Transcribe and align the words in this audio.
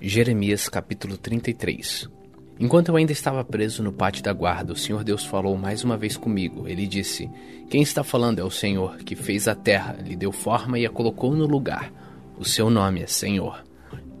Jeremias 0.00 0.68
capítulo 0.68 1.16
33 1.16 2.10
Enquanto 2.60 2.88
eu 2.88 2.96
ainda 2.96 3.12
estava 3.12 3.42
preso 3.42 3.82
no 3.82 3.90
pátio 3.90 4.22
da 4.22 4.30
guarda, 4.30 4.74
o 4.74 4.76
Senhor 4.76 5.02
Deus 5.02 5.24
falou 5.24 5.56
mais 5.56 5.84
uma 5.84 5.96
vez 5.96 6.18
comigo. 6.18 6.68
Ele 6.68 6.86
disse: 6.86 7.30
Quem 7.70 7.80
está 7.80 8.04
falando 8.04 8.38
é 8.38 8.44
o 8.44 8.50
Senhor, 8.50 8.98
que 8.98 9.16
fez 9.16 9.48
a 9.48 9.54
terra, 9.54 9.96
lhe 10.04 10.14
deu 10.14 10.32
forma 10.32 10.78
e 10.78 10.84
a 10.84 10.90
colocou 10.90 11.34
no 11.34 11.46
lugar. 11.46 11.90
O 12.38 12.44
seu 12.44 12.68
nome 12.68 13.00
é 13.00 13.06
Senhor. 13.06 13.64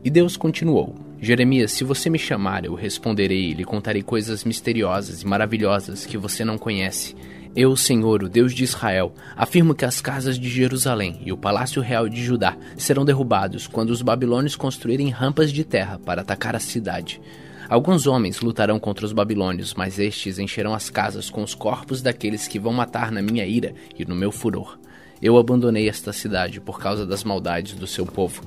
E 0.02 0.08
Deus 0.08 0.34
continuou: 0.34 0.94
Jeremias, 1.20 1.72
se 1.72 1.84
você 1.84 2.08
me 2.08 2.18
chamar, 2.18 2.64
eu 2.64 2.74
responderei 2.74 3.50
e 3.50 3.54
lhe 3.54 3.64
contarei 3.64 4.02
coisas 4.02 4.44
misteriosas 4.44 5.20
e 5.20 5.26
maravilhosas 5.26 6.06
que 6.06 6.16
você 6.16 6.42
não 6.42 6.56
conhece. 6.56 7.14
Eu, 7.56 7.74
Senhor, 7.74 8.22
o 8.22 8.28
Deus 8.28 8.52
de 8.52 8.64
Israel, 8.64 9.14
afirmo 9.34 9.74
que 9.74 9.86
as 9.86 9.98
casas 9.98 10.38
de 10.38 10.46
Jerusalém 10.46 11.22
e 11.24 11.32
o 11.32 11.38
palácio 11.38 11.80
real 11.80 12.06
de 12.06 12.22
Judá 12.22 12.54
serão 12.76 13.02
derrubados 13.02 13.66
quando 13.66 13.88
os 13.88 14.02
babilônios 14.02 14.54
construírem 14.54 15.08
rampas 15.08 15.50
de 15.50 15.64
terra 15.64 15.98
para 15.98 16.20
atacar 16.20 16.54
a 16.54 16.60
cidade. 16.60 17.18
Alguns 17.66 18.06
homens 18.06 18.42
lutarão 18.42 18.78
contra 18.78 19.06
os 19.06 19.12
babilônios, 19.14 19.72
mas 19.72 19.98
estes 19.98 20.38
encherão 20.38 20.74
as 20.74 20.90
casas 20.90 21.30
com 21.30 21.42
os 21.42 21.54
corpos 21.54 22.02
daqueles 22.02 22.46
que 22.46 22.58
vão 22.58 22.74
matar 22.74 23.10
na 23.10 23.22
minha 23.22 23.46
ira 23.46 23.72
e 23.98 24.04
no 24.04 24.14
meu 24.14 24.30
furor. 24.30 24.78
Eu 25.22 25.38
abandonei 25.38 25.88
esta 25.88 26.12
cidade 26.12 26.60
por 26.60 26.78
causa 26.78 27.06
das 27.06 27.24
maldades 27.24 27.72
do 27.72 27.86
seu 27.86 28.04
povo. 28.04 28.42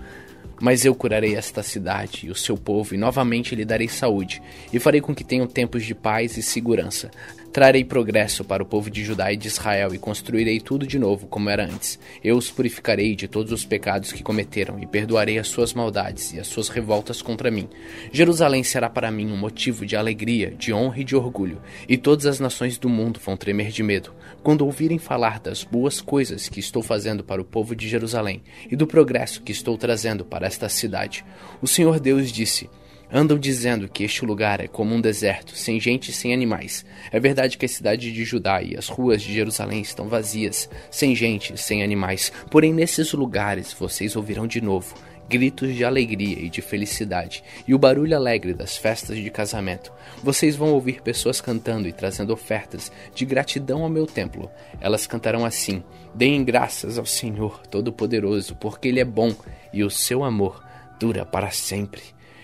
Mas 0.61 0.83
eu 0.83 0.93
curarei 0.93 1.35
esta 1.35 1.63
cidade 1.63 2.27
e 2.27 2.29
o 2.29 2.35
seu 2.35 2.57
povo, 2.57 2.93
e 2.93 2.97
novamente 2.97 3.55
lhe 3.55 3.63
darei 3.63 3.87
saúde, 3.87 4.41
e 4.73 4.77
farei 4.77 4.99
com 4.99 5.15
que 5.15 5.23
tenham 5.23 5.47
tempos 5.47 5.85
de 5.85 5.95
paz 5.95 6.35
e 6.35 6.43
segurança. 6.43 7.09
Trarei 7.51 7.83
progresso 7.83 8.43
para 8.43 8.61
o 8.61 8.65
povo 8.65 8.91
de 8.91 9.03
Judá 9.03 9.33
e 9.33 9.37
de 9.37 9.47
Israel 9.47 9.93
e 9.93 9.97
construirei 9.97 10.59
tudo 10.59 10.85
de 10.85 10.99
novo 10.99 11.25
como 11.25 11.49
era 11.49 11.65
antes. 11.65 11.99
Eu 12.23 12.37
os 12.37 12.51
purificarei 12.51 13.15
de 13.15 13.27
todos 13.27 13.51
os 13.51 13.65
pecados 13.65 14.11
que 14.11 14.21
cometeram 14.21 14.79
e 14.79 14.85
perdoarei 14.85 15.39
as 15.39 15.47
suas 15.47 15.73
maldades 15.73 16.31
e 16.31 16.39
as 16.39 16.45
suas 16.45 16.69
revoltas 16.69 17.23
contra 17.23 17.49
mim. 17.49 17.67
Jerusalém 18.11 18.63
será 18.63 18.87
para 18.87 19.09
mim 19.09 19.31
um 19.31 19.37
motivo 19.37 19.83
de 19.83 19.95
alegria, 19.95 20.51
de 20.51 20.71
honra 20.71 20.99
e 20.99 21.03
de 21.03 21.15
orgulho, 21.15 21.59
e 21.87 21.97
todas 21.97 22.27
as 22.27 22.39
nações 22.39 22.77
do 22.77 22.87
mundo 22.87 23.19
vão 23.19 23.35
tremer 23.35 23.71
de 23.71 23.81
medo 23.81 24.13
quando 24.43 24.63
ouvirem 24.63 24.99
falar 24.99 25.39
das 25.39 25.63
boas 25.63 25.99
coisas 25.99 26.47
que 26.47 26.59
estou 26.59 26.83
fazendo 26.83 27.23
para 27.23 27.41
o 27.41 27.45
povo 27.45 27.75
de 27.75 27.89
Jerusalém 27.89 28.43
e 28.69 28.75
do 28.75 28.85
progresso 28.85 29.41
que 29.41 29.51
estou 29.51 29.75
trazendo 29.75 30.23
para 30.23 30.45
esta 30.45 30.69
cidade. 30.69 31.25
O 31.61 31.67
Senhor 31.67 31.99
Deus 31.99 32.31
disse: 32.31 32.69
Andam 33.11 33.39
dizendo 33.39 33.89
que 33.89 34.03
este 34.03 34.23
lugar 34.23 34.59
é 34.59 34.67
como 34.67 34.93
um 34.93 35.01
deserto, 35.01 35.55
sem 35.55 35.79
gente 35.79 36.11
e 36.11 36.13
sem 36.13 36.33
animais. 36.33 36.85
É 37.11 37.19
verdade 37.19 37.57
que 37.57 37.65
a 37.65 37.69
cidade 37.69 38.11
de 38.11 38.23
Judá 38.23 38.61
e 38.61 38.77
as 38.77 38.87
ruas 38.87 39.21
de 39.21 39.33
Jerusalém 39.33 39.81
estão 39.81 40.07
vazias, 40.07 40.69
sem 40.91 41.15
gente, 41.15 41.57
sem 41.57 41.83
animais. 41.83 42.31
Porém, 42.51 42.71
nesses 42.71 43.11
lugares 43.13 43.73
vocês 43.73 44.15
ouvirão 44.15 44.45
de 44.45 44.61
novo 44.61 44.93
gritos 45.29 45.75
de 45.75 45.85
alegria 45.85 46.39
e 46.39 46.49
de 46.49 46.59
felicidade, 46.59 47.43
e 47.67 47.75
o 47.75 47.77
barulho 47.77 48.15
alegre 48.15 48.51
das 48.51 48.75
festas 48.75 49.15
de 49.15 49.29
casamento. 49.29 49.93
Vocês 50.23 50.55
vão 50.55 50.73
ouvir 50.73 51.03
pessoas 51.03 51.39
cantando 51.39 51.87
e 51.87 51.93
trazendo 51.93 52.33
ofertas 52.33 52.91
de 53.13 53.25
gratidão 53.25 53.83
ao 53.83 53.89
meu 53.89 54.07
templo. 54.07 54.49
Elas 54.81 55.05
cantarão 55.05 55.45
assim: 55.45 55.83
Deem 56.15 56.43
graças 56.43 56.97
ao 56.97 57.05
Senhor 57.05 57.61
Todo-Poderoso, 57.67 58.55
porque 58.55 58.87
Ele 58.87 58.99
é 58.99 59.05
bom 59.05 59.31
e 59.71 59.83
o 59.83 59.89
seu 59.91 60.23
amor 60.23 60.65
dura 60.99 61.23
para 61.23 61.51
sempre. 61.51 62.01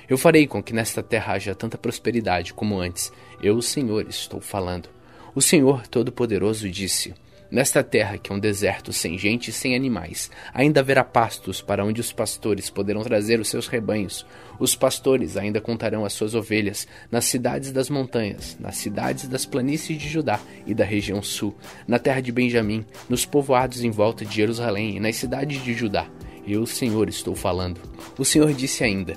Eu 0.10 0.18
farei 0.18 0.46
com 0.46 0.62
que 0.62 0.74
nesta 0.74 1.02
terra 1.02 1.34
haja 1.34 1.56
tanta 1.56 1.78
prosperidade 1.78 2.54
como 2.54 2.80
antes. 2.80 3.12
Eu, 3.42 3.56
o 3.58 3.62
Senhor, 3.62 4.08
estou 4.08 4.40
falando. 4.40 4.90
O 5.34 5.42
Senhor 5.42 5.88
Todo-Poderoso 5.88 6.70
disse: 6.70 7.14
Nesta 7.50 7.84
terra, 7.84 8.18
que 8.18 8.32
é 8.32 8.36
um 8.36 8.40
deserto 8.40 8.94
sem 8.94 9.18
gente 9.18 9.50
e 9.50 9.54
sem 9.54 9.76
animais, 9.76 10.30
ainda 10.54 10.80
haverá 10.80 11.04
pastos 11.04 11.62
para 11.62 11.86
onde 11.86 12.02
os 12.02 12.12
pastores 12.12 12.70
poderão 12.70 13.04
trazer 13.04 13.40
os 13.40 13.50
seus 13.50 13.68
rebanhos. 13.68 14.26
Os 14.60 14.76
pastores 14.76 15.38
ainda 15.38 15.60
contarão 15.60 16.06
as 16.06 16.14
suas 16.14 16.36
ovelhas 16.36 16.88
nas 17.12 17.26
cidades 17.26 17.72
das 17.72 17.90
montanhas, 17.90 18.58
nas 18.60 18.78
cidades 18.78 19.28
das 19.28 19.46
planícies 19.46 19.98
de 19.98 20.08
Judá 20.08 20.40
e 20.66 20.74
da 20.74 20.86
região 20.86 21.22
sul, 21.22 21.56
na 21.88 22.00
terra 22.00 22.22
de 22.22 22.32
Benjamim, 22.32 22.86
nos 23.10 23.26
povoados 23.26 23.84
em 23.84 23.92
volta 23.92 24.26
de 24.26 24.36
Jerusalém 24.36 24.98
e 24.98 25.00
nas 25.00 25.16
cidades 25.16 25.64
de 25.64 25.74
Judá. 25.74 26.08
Eu, 26.48 26.66
Senhor, 26.66 27.10
estou 27.10 27.36
falando. 27.36 27.82
O 28.18 28.24
Senhor 28.24 28.54
disse 28.54 28.84
ainda: 28.84 29.16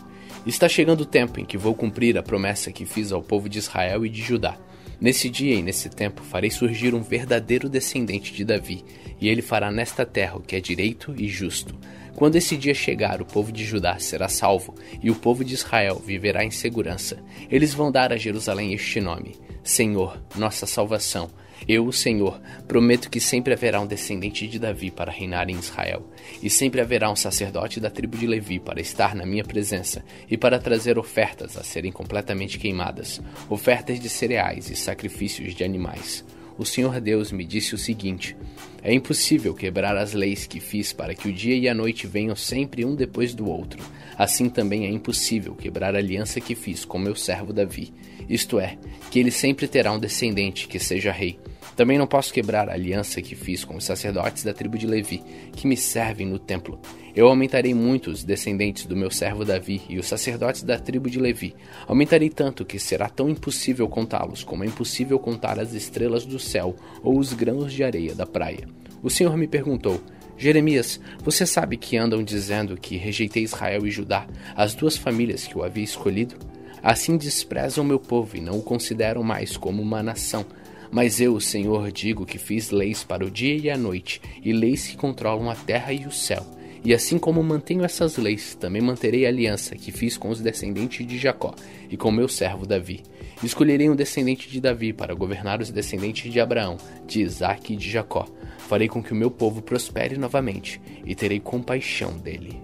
Está 0.49 0.67
chegando 0.67 1.03
o 1.03 1.07
tempo 1.07 1.39
em 1.39 1.45
que 1.45 1.59
vou 1.59 1.75
cumprir 1.75 2.17
a 2.17 2.23
promessa 2.23 2.73
que 2.73 2.87
fiz 2.87 3.13
ao 3.13 3.23
povo 3.23 3.51
de 3.51 3.59
Israel 3.59 4.07
e 4.07 4.09
de 4.09 4.23
Judá. 4.23 4.57
Nesse 4.99 5.29
dia 5.29 5.55
e 5.55 5.63
nesse 5.63 5.91
tempo 5.91 6.23
farei 6.23 6.51
surgir 6.51 6.95
um 6.95 7.03
verdadeiro 7.03 7.69
descendente 7.69 8.33
de 8.33 8.47
Davi, 8.47 8.83
e 9.21 9.29
ele 9.29 9.43
fará 9.43 9.71
nesta 9.71 10.07
terra 10.07 10.39
o 10.39 10.41
que 10.41 10.57
é 10.57 10.61
direito 10.61 11.15
e 11.19 11.29
justo. 11.29 11.79
Quando 12.17 12.37
esse 12.37 12.57
dia 12.57 12.73
chegar, 12.73 13.21
o 13.21 13.27
povo 13.27 13.53
de 13.53 13.63
Judá 13.63 13.99
será 13.99 14.27
salvo, 14.27 14.75
e 15.03 15.11
o 15.11 15.15
povo 15.15 15.45
de 15.45 15.53
Israel 15.53 16.03
viverá 16.05 16.43
em 16.43 16.51
segurança. 16.51 17.23
Eles 17.51 17.75
vão 17.75 17.93
dar 17.93 18.11
a 18.11 18.17
Jerusalém 18.17 18.73
este 18.73 19.03
nome: 19.03 19.37
Senhor, 19.63 20.19
nossa 20.35 20.65
salvação. 20.65 21.29
Eu, 21.67 21.87
o 21.87 21.93
Senhor, 21.93 22.41
prometo 22.67 23.11
que 23.11 23.21
sempre 23.21 23.53
haverá 23.53 23.81
um 23.81 23.87
descendente 23.87 24.47
de 24.47 24.59
Davi 24.59 24.91
para 24.91 25.11
reinar 25.11 25.49
em 25.49 25.57
Israel, 25.57 26.05
e 26.43 26.49
sempre 26.49 26.81
haverá 26.81 27.11
um 27.11 27.17
sacerdote 27.17 27.81
da 27.81 27.91
tribo 27.91 28.17
de 28.17 28.27
Levi 28.27 28.59
para 28.59 28.81
estar 28.81 29.15
na 29.15 29.27
minha 29.27 29.45
presença 29.45 30.05
e 30.31 30.37
para 30.37 30.59
trazer 30.59 30.99
ofertas 30.99 31.57
a 31.57 31.65
serem 31.65 31.91
completamente 31.91 32.59
queimadas, 32.59 33.21
ofertas 33.49 33.99
de 33.99 34.09
cereais 34.09 34.71
e 34.71 34.77
sacrifícios 34.77 35.55
de 35.55 35.65
animais. 35.65 36.25
O 36.59 36.67
Senhor 36.67 37.01
Deus 37.01 37.31
me 37.31 37.45
disse 37.45 37.77
o 37.77 37.79
seguinte: 37.79 38.37
É 38.83 38.93
impossível 38.93 39.55
quebrar 39.55 39.97
as 39.97 40.13
leis 40.13 40.45
que 40.45 40.59
fiz 40.59 40.93
para 40.93 41.15
que 41.15 41.29
o 41.29 41.33
dia 41.33 41.55
e 41.55 41.69
a 41.69 41.75
noite 41.75 42.05
venham 42.09 42.35
sempre 42.35 42.85
um 42.85 42.97
depois 42.97 43.33
do 43.33 43.49
outro. 43.49 43.81
Assim 44.17 44.51
também 44.51 44.85
é 44.85 44.91
impossível 44.91 45.55
quebrar 45.55 45.95
a 45.95 45.99
aliança 45.99 46.41
que 46.41 46.57
fiz 46.57 46.85
com 46.85 46.99
meu 46.99 47.15
servo 47.15 47.53
Davi, 47.53 47.95
isto 48.29 48.59
é, 48.59 48.77
que 49.09 49.21
ele 49.21 49.31
sempre 49.31 49.69
terá 49.69 49.93
um 49.93 50.01
descendente 50.01 50.67
que 50.67 50.81
seja 50.81 51.13
rei. 51.13 51.39
Também 51.79 51.97
não 51.97 52.09
posso 52.09 52.33
quebrar 52.33 52.69
a 52.69 52.73
aliança 52.73 53.23
que 53.23 53.37
fiz 53.37 53.65
com 53.65 53.77
os 53.77 53.85
sacerdotes 53.85 54.43
da 54.43 54.53
tribo 54.53 54.77
de 54.77 54.85
Levi, 54.85 55.23
que 55.53 55.65
me 55.65 55.77
servem 55.77 56.27
no 56.27 56.37
templo. 56.37 56.81
Eu 57.15 57.29
aumentarei 57.29 57.73
muito 57.73 58.11
os 58.11 58.25
descendentes 58.25 58.85
do 58.85 58.97
meu 58.97 59.13
servo 59.13 59.45
Davi 59.45 59.83
e 59.89 59.97
os 59.97 60.09
sacerdotes 60.09 60.65
da 60.65 60.77
tribo 60.77 61.09
de 61.09 61.21
Levi. 61.21 61.55
Aumentarei 61.87 62.31
tanto 62.31 62.65
que 62.65 62.81
será 62.81 63.09
tão 63.09 63.29
impossível 63.29 63.89
contá-los 63.89 64.43
como 64.43 64.65
é 64.65 64.67
impossível 64.67 65.21
contar 65.21 65.61
as 65.61 65.73
estrelas 65.73 66.27
do 66.27 66.41
céu 66.41 66.75
ou 67.01 67.17
os 67.17 67.33
grãos 67.33 67.73
de 67.73 67.85
areia 67.85 68.13
da 68.13 68.27
praia. 68.27 68.67
O 69.01 69.09
Senhor 69.09 69.37
me 69.37 69.47
perguntou: 69.47 70.03
Jeremias, 70.37 71.01
você 71.23 71.47
sabe 71.47 71.77
que 71.77 71.97
andam 71.97 72.25
dizendo 72.25 72.77
que 72.77 72.97
rejeitei 72.97 73.45
Israel 73.45 73.87
e 73.87 73.91
Judá, 73.93 74.27
as 74.57 74.75
duas 74.75 74.97
famílias 74.97 75.47
que 75.47 75.55
eu 75.55 75.63
havia 75.63 75.85
escolhido? 75.85 76.35
Assim 76.83 77.17
desprezam 77.17 77.85
meu 77.85 78.01
povo 78.01 78.37
e 78.37 78.41
não 78.41 78.59
o 78.59 78.63
consideram 78.63 79.23
mais 79.23 79.57
como 79.57 79.81
uma 79.81 80.03
nação, 80.03 80.45
mas 80.91 81.21
eu, 81.21 81.35
o 81.35 81.41
Senhor, 81.41 81.93
digo 81.93 82.25
que 82.25 82.39
fiz 82.39 82.71
leis 82.71 83.05
para 83.05 83.25
o 83.25 83.31
dia 83.31 83.57
e 83.57 83.71
a 83.71 83.77
noite, 83.77 84.21
e 84.43 84.53
leis 84.53 84.87
que 84.87 84.97
controlam 84.97 85.51
a 85.51 85.55
terra 85.55 85.93
e 85.93 86.07
o 86.07 86.13
céu. 86.13 86.45
E 86.85 86.95
assim 86.95 87.19
como 87.19 87.43
mantenho 87.43 87.85
essas 87.85 88.17
leis, 88.17 88.55
também 88.55 88.81
manterei 88.81 89.27
a 89.27 89.29
aliança 89.29 89.75
que 89.75 89.93
fiz 89.93 90.17
com 90.17 90.29
os 90.29 90.41
descendentes 90.41 91.07
de 91.07 91.19
Jacó 91.19 91.55
e 91.91 91.97
com 91.97 92.11
meu 92.11 92.29
servo 92.29 92.67
Davi. 92.67 93.03
Escolherei 93.43 93.91
um 93.91 93.97
descendente 93.97 94.49
de 94.49 94.61
Davi 94.61 94.93
para 94.93 95.15
governar 95.15 95.61
os 95.61 95.71
descendentes 95.71 96.33
de 96.33 96.41
Abraão, 96.41 96.77
de 97.07 97.21
Isaque 97.21 97.75
e 97.75 97.77
de 97.77 97.91
Jacó. 97.91 98.27
Farei 98.59 98.89
com 98.89 99.03
que 99.03 99.13
o 99.13 99.17
meu 99.17 99.31
povo 99.31 99.61
prospere 99.61 100.17
novamente 100.17 100.81
e 101.05 101.15
terei 101.15 101.41
compaixão 101.41 102.17
dele. 102.17 102.61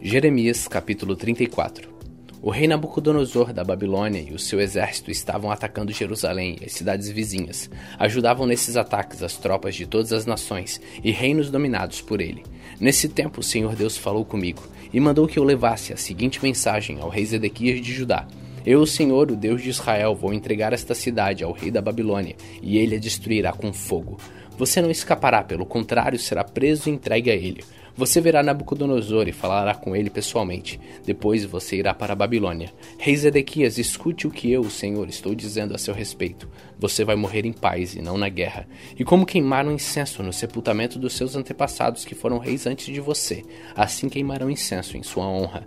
Jeremias 0.00 0.68
capítulo 0.68 1.16
34 1.16 1.95
o 2.42 2.50
rei 2.50 2.68
Nabucodonosor 2.68 3.52
da 3.52 3.64
Babilônia 3.64 4.20
e 4.20 4.32
o 4.32 4.38
seu 4.38 4.60
exército 4.60 5.10
estavam 5.10 5.50
atacando 5.50 5.92
Jerusalém 5.92 6.56
e 6.60 6.66
as 6.66 6.72
cidades 6.72 7.08
vizinhas. 7.08 7.70
Ajudavam 7.98 8.46
nesses 8.46 8.76
ataques 8.76 9.22
as 9.22 9.36
tropas 9.36 9.74
de 9.74 9.86
todas 9.86 10.12
as 10.12 10.26
nações 10.26 10.80
e 11.02 11.10
reinos 11.10 11.50
dominados 11.50 12.00
por 12.00 12.20
ele. 12.20 12.44
Nesse 12.78 13.08
tempo, 13.08 13.40
o 13.40 13.44
Senhor 13.44 13.74
Deus 13.74 13.96
falou 13.96 14.24
comigo 14.24 14.62
e 14.92 15.00
mandou 15.00 15.26
que 15.26 15.38
eu 15.38 15.44
levasse 15.44 15.92
a 15.92 15.96
seguinte 15.96 16.42
mensagem 16.42 17.00
ao 17.00 17.08
rei 17.08 17.24
Zedequias 17.24 17.80
de 17.80 17.92
Judá. 17.92 18.26
Eu, 18.64 18.80
o 18.80 18.86
Senhor, 18.86 19.30
o 19.30 19.36
Deus 19.36 19.62
de 19.62 19.70
Israel, 19.70 20.14
vou 20.14 20.34
entregar 20.34 20.72
esta 20.72 20.94
cidade 20.94 21.44
ao 21.44 21.52
rei 21.52 21.70
da 21.70 21.80
Babilônia, 21.80 22.34
e 22.60 22.78
ele 22.78 22.96
a 22.96 22.98
destruirá 22.98 23.52
com 23.52 23.72
fogo. 23.72 24.18
Você 24.58 24.82
não 24.82 24.90
escapará, 24.90 25.44
pelo 25.44 25.64
contrário, 25.64 26.18
será 26.18 26.42
preso 26.42 26.88
e 26.88 26.92
entregue 26.92 27.30
a 27.30 27.34
ele. 27.34 27.62
Você 27.96 28.20
verá 28.20 28.42
Nabucodonosor 28.42 29.26
e 29.26 29.32
falará 29.32 29.74
com 29.74 29.96
ele 29.96 30.10
pessoalmente. 30.10 30.78
Depois 31.04 31.46
você 31.46 31.76
irá 31.76 31.94
para 31.94 32.12
a 32.12 32.16
Babilônia. 32.16 32.70
Rei 32.98 33.16
Zedequias, 33.16 33.78
escute 33.78 34.26
o 34.26 34.30
que 34.30 34.52
eu, 34.52 34.60
o 34.60 34.70
Senhor, 34.70 35.08
estou 35.08 35.34
dizendo 35.34 35.74
a 35.74 35.78
seu 35.78 35.94
respeito. 35.94 36.46
Você 36.78 37.04
vai 37.04 37.16
morrer 37.16 37.46
em 37.46 37.54
paz 37.54 37.94
e 37.94 38.02
não 38.02 38.18
na 38.18 38.28
guerra. 38.28 38.68
E 38.98 39.02
como 39.02 39.24
queimaram 39.24 39.72
incenso 39.72 40.22
no 40.22 40.32
sepultamento 40.32 40.98
dos 40.98 41.14
seus 41.14 41.34
antepassados 41.34 42.04
que 42.04 42.14
foram 42.14 42.36
reis 42.36 42.66
antes 42.66 42.92
de 42.92 43.00
você, 43.00 43.42
assim 43.74 44.10
queimarão 44.10 44.50
incenso 44.50 44.98
em 44.98 45.02
sua 45.02 45.26
honra. 45.26 45.66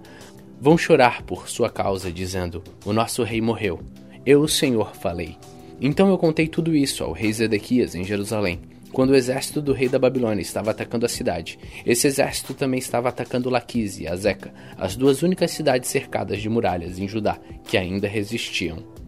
Vão 0.61 0.77
chorar 0.77 1.23
por 1.23 1.49
sua 1.49 1.69
causa, 1.69 2.11
dizendo: 2.11 2.63
O 2.85 2.93
nosso 2.93 3.23
rei 3.23 3.41
morreu. 3.41 3.79
Eu, 4.23 4.41
o 4.41 4.47
Senhor, 4.47 4.93
falei. 4.93 5.35
Então 5.81 6.09
eu 6.09 6.17
contei 6.17 6.47
tudo 6.47 6.75
isso 6.75 7.03
ao 7.03 7.11
rei 7.11 7.31
Zedequias 7.33 7.95
em 7.95 8.03
Jerusalém. 8.03 8.59
Quando 8.91 9.11
o 9.11 9.15
exército 9.15 9.61
do 9.61 9.73
rei 9.73 9.87
da 9.87 9.99
Babilônia 9.99 10.41
estava 10.41 10.71
atacando 10.71 11.05
a 11.05 11.09
cidade. 11.09 11.59
Esse 11.85 12.07
exército 12.07 12.53
também 12.53 12.79
estava 12.79 13.09
atacando 13.09 13.49
Laquise 13.49 14.03
e 14.03 14.07
Azeca, 14.07 14.53
as 14.77 14.95
duas 14.95 15.21
únicas 15.23 15.51
cidades 15.51 15.89
cercadas 15.89 16.41
de 16.41 16.49
muralhas 16.49 16.99
em 16.99 17.07
Judá, 17.07 17.39
que 17.65 17.77
ainda 17.77 18.07
resistiam. 18.07 18.98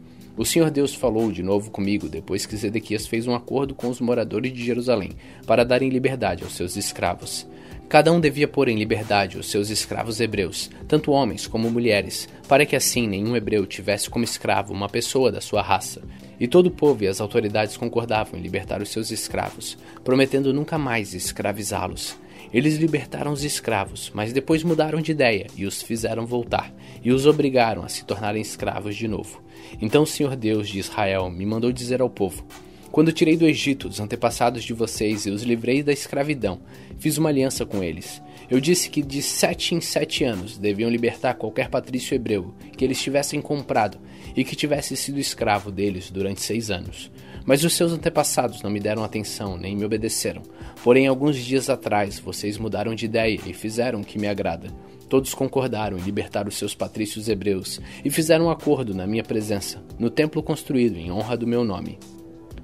O 0.41 0.45
Senhor 0.45 0.71
Deus 0.71 0.95
falou 0.95 1.31
de 1.31 1.43
novo 1.43 1.69
comigo 1.69 2.09
depois 2.09 2.47
que 2.47 2.57
Zedequias 2.57 3.05
fez 3.05 3.27
um 3.27 3.35
acordo 3.35 3.75
com 3.75 3.89
os 3.89 4.01
moradores 4.01 4.51
de 4.51 4.65
Jerusalém 4.65 5.11
para 5.45 5.63
darem 5.63 5.89
liberdade 5.89 6.43
aos 6.43 6.53
seus 6.53 6.75
escravos. 6.75 7.47
Cada 7.87 8.11
um 8.11 8.19
devia 8.19 8.47
pôr 8.47 8.67
em 8.67 8.75
liberdade 8.75 9.37
os 9.37 9.51
seus 9.51 9.69
escravos 9.69 10.19
hebreus, 10.19 10.71
tanto 10.87 11.11
homens 11.11 11.45
como 11.45 11.69
mulheres, 11.69 12.27
para 12.47 12.65
que 12.65 12.75
assim 12.75 13.07
nenhum 13.07 13.35
hebreu 13.35 13.67
tivesse 13.67 14.09
como 14.09 14.25
escravo 14.25 14.73
uma 14.73 14.89
pessoa 14.89 15.31
da 15.31 15.41
sua 15.41 15.61
raça. 15.61 16.01
E 16.39 16.47
todo 16.47 16.65
o 16.65 16.71
povo 16.71 17.03
e 17.03 17.07
as 17.07 17.21
autoridades 17.21 17.77
concordavam 17.77 18.39
em 18.39 18.41
libertar 18.41 18.81
os 18.81 18.89
seus 18.89 19.11
escravos, 19.11 19.77
prometendo 20.03 20.51
nunca 20.51 20.75
mais 20.75 21.13
escravizá-los. 21.13 22.17
Eles 22.53 22.75
libertaram 22.75 23.31
os 23.31 23.43
escravos, 23.43 24.11
mas 24.13 24.33
depois 24.33 24.63
mudaram 24.63 25.01
de 25.01 25.11
ideia 25.11 25.47
e 25.55 25.65
os 25.65 25.81
fizeram 25.81 26.25
voltar, 26.25 26.73
e 27.03 27.11
os 27.11 27.25
obrigaram 27.25 27.83
a 27.83 27.89
se 27.89 28.03
tornarem 28.03 28.41
escravos 28.41 28.95
de 28.95 29.07
novo. 29.07 29.41
Então 29.81 30.03
o 30.03 30.07
Senhor 30.07 30.35
Deus 30.35 30.67
de 30.67 30.79
Israel 30.79 31.29
me 31.29 31.45
mandou 31.45 31.71
dizer 31.71 32.01
ao 32.01 32.09
povo: 32.09 32.45
quando 32.91 33.13
tirei 33.13 33.37
do 33.37 33.47
Egito 33.47 33.87
os 33.87 34.01
antepassados 34.01 34.65
de 34.65 34.73
vocês 34.73 35.25
e 35.25 35.29
os 35.29 35.43
livrei 35.43 35.81
da 35.81 35.93
escravidão, 35.93 36.59
fiz 36.99 37.17
uma 37.17 37.29
aliança 37.29 37.65
com 37.65 37.81
eles. 37.81 38.21
Eu 38.49 38.59
disse 38.59 38.89
que 38.89 39.01
de 39.01 39.21
sete 39.21 39.73
em 39.73 39.79
sete 39.79 40.25
anos 40.25 40.57
deviam 40.57 40.89
libertar 40.89 41.35
qualquer 41.35 41.69
patrício 41.69 42.13
hebreu 42.13 42.53
que 42.75 42.83
eles 42.83 43.01
tivessem 43.01 43.41
comprado 43.41 43.97
e 44.35 44.43
que 44.43 44.57
tivesse 44.57 44.97
sido 44.97 45.19
escravo 45.19 45.71
deles 45.71 46.11
durante 46.11 46.41
seis 46.41 46.69
anos. 46.69 47.09
Mas 47.45 47.63
os 47.63 47.73
seus 47.73 47.91
antepassados 47.91 48.61
não 48.61 48.69
me 48.69 48.79
deram 48.79 49.03
atenção 49.03 49.57
nem 49.57 49.75
me 49.75 49.85
obedeceram. 49.85 50.41
Porém, 50.83 51.07
alguns 51.07 51.37
dias 51.37 51.69
atrás 51.69 52.19
vocês 52.19 52.57
mudaram 52.57 52.95
de 52.95 53.05
ideia 53.05 53.39
e 53.45 53.53
fizeram 53.53 54.01
o 54.01 54.05
que 54.05 54.19
me 54.19 54.27
agrada. 54.27 54.69
Todos 55.09 55.33
concordaram 55.33 55.97
em 55.97 56.01
libertar 56.01 56.47
os 56.47 56.55
seus 56.55 56.73
patrícios 56.73 57.27
hebreus 57.27 57.81
e 58.05 58.09
fizeram 58.09 58.45
um 58.45 58.49
acordo 58.49 58.93
na 58.93 59.05
minha 59.05 59.23
presença, 59.23 59.83
no 59.99 60.09
templo 60.09 60.41
construído 60.41 60.97
em 60.97 61.11
honra 61.11 61.35
do 61.35 61.45
meu 61.45 61.65
nome. 61.65 61.99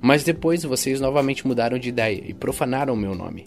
Mas 0.01 0.23
depois 0.23 0.63
vocês 0.63 1.01
novamente 1.01 1.45
mudaram 1.45 1.77
de 1.77 1.89
ideia 1.89 2.23
e 2.25 2.33
profanaram 2.33 2.93
o 2.93 2.97
meu 2.97 3.13
nome. 3.13 3.45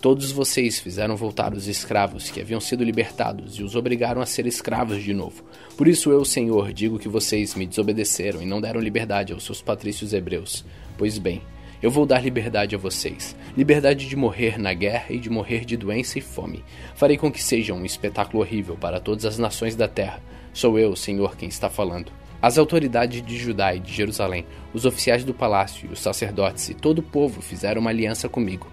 Todos 0.00 0.30
vocês 0.30 0.78
fizeram 0.78 1.16
voltar 1.16 1.54
os 1.54 1.66
escravos 1.66 2.30
que 2.30 2.40
haviam 2.40 2.60
sido 2.60 2.84
libertados 2.84 3.58
e 3.58 3.62
os 3.62 3.74
obrigaram 3.74 4.20
a 4.20 4.26
ser 4.26 4.46
escravos 4.46 5.02
de 5.02 5.14
novo. 5.14 5.42
Por 5.76 5.86
isso 5.86 6.10
eu, 6.10 6.24
Senhor, 6.24 6.72
digo 6.72 6.98
que 6.98 7.08
vocês 7.08 7.54
me 7.54 7.66
desobedeceram 7.66 8.40
e 8.40 8.46
não 8.46 8.62
deram 8.62 8.80
liberdade 8.80 9.34
aos 9.34 9.44
seus 9.44 9.60
patrícios 9.60 10.14
hebreus. 10.14 10.64
Pois 10.96 11.18
bem, 11.18 11.42
eu 11.82 11.90
vou 11.90 12.06
dar 12.06 12.24
liberdade 12.24 12.74
a 12.74 12.78
vocês, 12.78 13.36
liberdade 13.54 14.08
de 14.08 14.16
morrer 14.16 14.58
na 14.58 14.72
guerra 14.72 15.08
e 15.10 15.18
de 15.18 15.28
morrer 15.28 15.66
de 15.66 15.76
doença 15.76 16.18
e 16.18 16.22
fome. 16.22 16.64
Farei 16.94 17.18
com 17.18 17.30
que 17.30 17.42
seja 17.42 17.74
um 17.74 17.84
espetáculo 17.84 18.42
horrível 18.42 18.74
para 18.74 18.98
todas 18.98 19.26
as 19.26 19.36
nações 19.36 19.76
da 19.76 19.86
terra. 19.86 20.22
Sou 20.50 20.78
eu, 20.78 20.96
Senhor, 20.96 21.36
quem 21.36 21.50
está 21.50 21.68
falando. 21.68 22.10
As 22.40 22.56
autoridades 22.56 23.22
de 23.22 23.36
Judá 23.36 23.74
e 23.74 23.80
de 23.80 23.92
Jerusalém, 23.92 24.46
os 24.72 24.86
oficiais 24.86 25.24
do 25.24 25.34
palácio, 25.34 25.90
os 25.90 26.00
sacerdotes 26.00 26.70
e 26.70 26.74
todo 26.74 27.00
o 27.00 27.02
povo 27.02 27.42
fizeram 27.42 27.82
uma 27.82 27.90
aliança 27.90 28.30
comigo, 28.30 28.66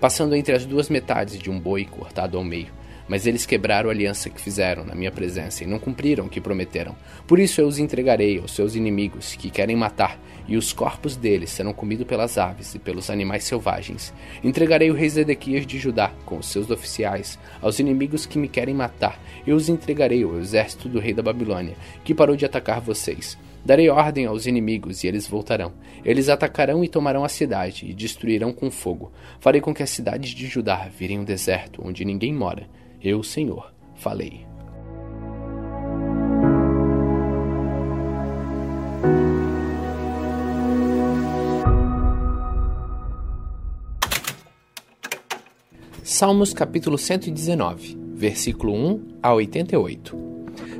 passando 0.00 0.34
entre 0.34 0.54
as 0.54 0.64
duas 0.64 0.88
metades 0.88 1.38
de 1.38 1.50
um 1.50 1.60
boi 1.60 1.84
cortado 1.84 2.38
ao 2.38 2.44
meio. 2.44 2.72
Mas 3.08 3.26
eles 3.26 3.46
quebraram 3.46 3.88
a 3.88 3.92
aliança 3.92 4.28
que 4.28 4.40
fizeram 4.40 4.84
na 4.84 4.94
minha 4.94 5.10
presença 5.10 5.62
e 5.62 5.66
não 5.66 5.78
cumpriram 5.78 6.26
o 6.26 6.28
que 6.28 6.40
prometeram. 6.40 6.96
Por 7.26 7.38
isso 7.38 7.60
eu 7.60 7.66
os 7.66 7.78
entregarei 7.78 8.38
aos 8.38 8.52
seus 8.52 8.74
inimigos 8.74 9.34
que 9.34 9.50
querem 9.50 9.76
matar, 9.76 10.18
e 10.48 10.56
os 10.56 10.72
corpos 10.72 11.16
deles 11.16 11.50
serão 11.50 11.72
comidos 11.72 12.06
pelas 12.06 12.38
aves 12.38 12.74
e 12.74 12.78
pelos 12.78 13.10
animais 13.10 13.44
selvagens. 13.44 14.12
Entregarei 14.42 14.90
o 14.90 14.94
rei 14.94 15.08
Zedequias 15.08 15.66
de 15.66 15.78
Judá, 15.78 16.12
com 16.24 16.38
os 16.38 16.46
seus 16.46 16.70
oficiais, 16.70 17.38
aos 17.60 17.78
inimigos 17.78 18.26
que 18.26 18.38
me 18.38 18.48
querem 18.48 18.74
matar, 18.74 19.20
e 19.46 19.52
os 19.52 19.68
entregarei 19.68 20.22
ao 20.22 20.38
exército 20.38 20.88
do 20.88 20.98
rei 20.98 21.14
da 21.14 21.22
Babilônia, 21.22 21.76
que 22.04 22.14
parou 22.14 22.36
de 22.36 22.44
atacar 22.44 22.80
vocês. 22.80 23.38
Darei 23.64 23.88
ordem 23.88 24.26
aos 24.26 24.46
inimigos 24.46 25.02
e 25.02 25.08
eles 25.08 25.26
voltarão. 25.26 25.72
Eles 26.04 26.28
atacarão 26.28 26.84
e 26.84 26.88
tomarão 26.88 27.24
a 27.24 27.28
cidade 27.28 27.84
e 27.84 27.92
destruirão 27.92 28.52
com 28.52 28.70
fogo. 28.70 29.10
Farei 29.40 29.60
com 29.60 29.74
que 29.74 29.82
as 29.82 29.90
cidades 29.90 30.30
de 30.30 30.46
Judá 30.46 30.88
virem 30.96 31.18
um 31.18 31.24
deserto 31.24 31.82
onde 31.84 32.04
ninguém 32.04 32.32
mora. 32.32 32.68
Eu, 33.08 33.22
Senhor, 33.22 33.72
falei. 33.94 34.44
Salmos 46.02 46.52
capítulo 46.52 46.98
119, 46.98 47.96
versículo 48.16 48.74
1 48.74 49.18
a 49.22 49.32
88. 49.32 50.18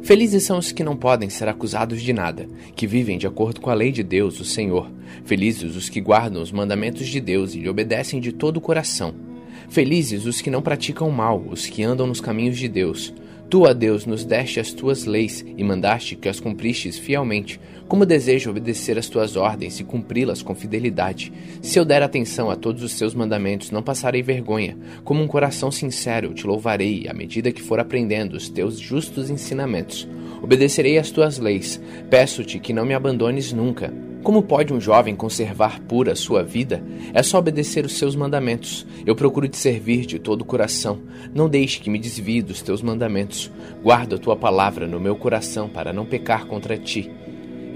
Felizes 0.02 0.42
são 0.42 0.58
os 0.58 0.72
que 0.72 0.82
não 0.82 0.96
podem 0.96 1.30
ser 1.30 1.46
acusados 1.46 2.02
de 2.02 2.12
nada, 2.12 2.48
que 2.74 2.88
vivem 2.88 3.18
de 3.18 3.28
acordo 3.28 3.60
com 3.60 3.70
a 3.70 3.74
lei 3.74 3.92
de 3.92 4.02
Deus, 4.02 4.40
o 4.40 4.44
Senhor. 4.44 4.90
Felizes 5.24 5.76
os 5.76 5.88
que 5.88 6.00
guardam 6.00 6.42
os 6.42 6.50
mandamentos 6.50 7.06
de 7.06 7.20
Deus 7.20 7.54
e 7.54 7.60
lhe 7.60 7.68
obedecem 7.68 8.18
de 8.18 8.32
todo 8.32 8.56
o 8.56 8.60
coração. 8.60 9.25
Felizes 9.68 10.26
os 10.26 10.40
que 10.40 10.50
não 10.50 10.62
praticam 10.62 11.10
mal, 11.10 11.42
os 11.50 11.66
que 11.66 11.82
andam 11.82 12.06
nos 12.06 12.20
caminhos 12.20 12.58
de 12.58 12.68
Deus. 12.68 13.12
Tu, 13.48 13.62
ó 13.62 13.72
Deus, 13.72 14.06
nos 14.06 14.24
deste 14.24 14.58
as 14.58 14.72
tuas 14.72 15.04
leis 15.04 15.44
e 15.56 15.62
mandaste 15.62 16.16
que 16.16 16.28
as 16.28 16.40
cumpristes 16.40 16.98
fielmente. 16.98 17.60
Como 17.86 18.04
desejo 18.04 18.50
obedecer 18.50 18.98
as 18.98 19.08
tuas 19.08 19.36
ordens 19.36 19.78
e 19.78 19.84
cumpri-las 19.84 20.42
com 20.42 20.52
fidelidade. 20.52 21.32
Se 21.62 21.78
eu 21.78 21.84
der 21.84 22.02
atenção 22.02 22.50
a 22.50 22.56
todos 22.56 22.82
os 22.82 22.98
teus 22.98 23.14
mandamentos, 23.14 23.70
não 23.70 23.84
passarei 23.84 24.20
vergonha. 24.20 24.76
Como 25.04 25.22
um 25.22 25.28
coração 25.28 25.70
sincero, 25.70 26.34
te 26.34 26.44
louvarei 26.44 27.06
à 27.08 27.14
medida 27.14 27.52
que 27.52 27.62
for 27.62 27.78
aprendendo 27.78 28.36
os 28.36 28.48
teus 28.48 28.80
justos 28.80 29.30
ensinamentos. 29.30 30.08
Obedecerei 30.42 30.98
às 30.98 31.12
tuas 31.12 31.38
leis. 31.38 31.80
Peço-te 32.10 32.58
que 32.58 32.72
não 32.72 32.84
me 32.84 32.94
abandones 32.94 33.52
nunca. 33.52 33.94
Como 34.26 34.42
pode 34.42 34.74
um 34.74 34.80
jovem 34.80 35.14
conservar 35.14 35.80
pura 35.82 36.16
sua 36.16 36.42
vida? 36.42 36.82
É 37.14 37.22
só 37.22 37.38
obedecer 37.38 37.86
os 37.86 37.96
seus 37.96 38.16
mandamentos. 38.16 38.84
Eu 39.06 39.14
procuro 39.14 39.46
te 39.46 39.56
servir 39.56 40.04
de 40.04 40.18
todo 40.18 40.40
o 40.40 40.44
coração. 40.44 40.98
Não 41.32 41.48
deixe 41.48 41.78
que 41.78 41.88
me 41.88 41.96
desvie 41.96 42.42
dos 42.42 42.60
teus 42.60 42.82
mandamentos. 42.82 43.48
Guarda 43.84 44.16
a 44.16 44.18
tua 44.18 44.34
palavra 44.34 44.84
no 44.84 44.98
meu 44.98 45.14
coração 45.14 45.68
para 45.68 45.92
não 45.92 46.04
pecar 46.04 46.44
contra 46.46 46.76
ti. 46.76 47.08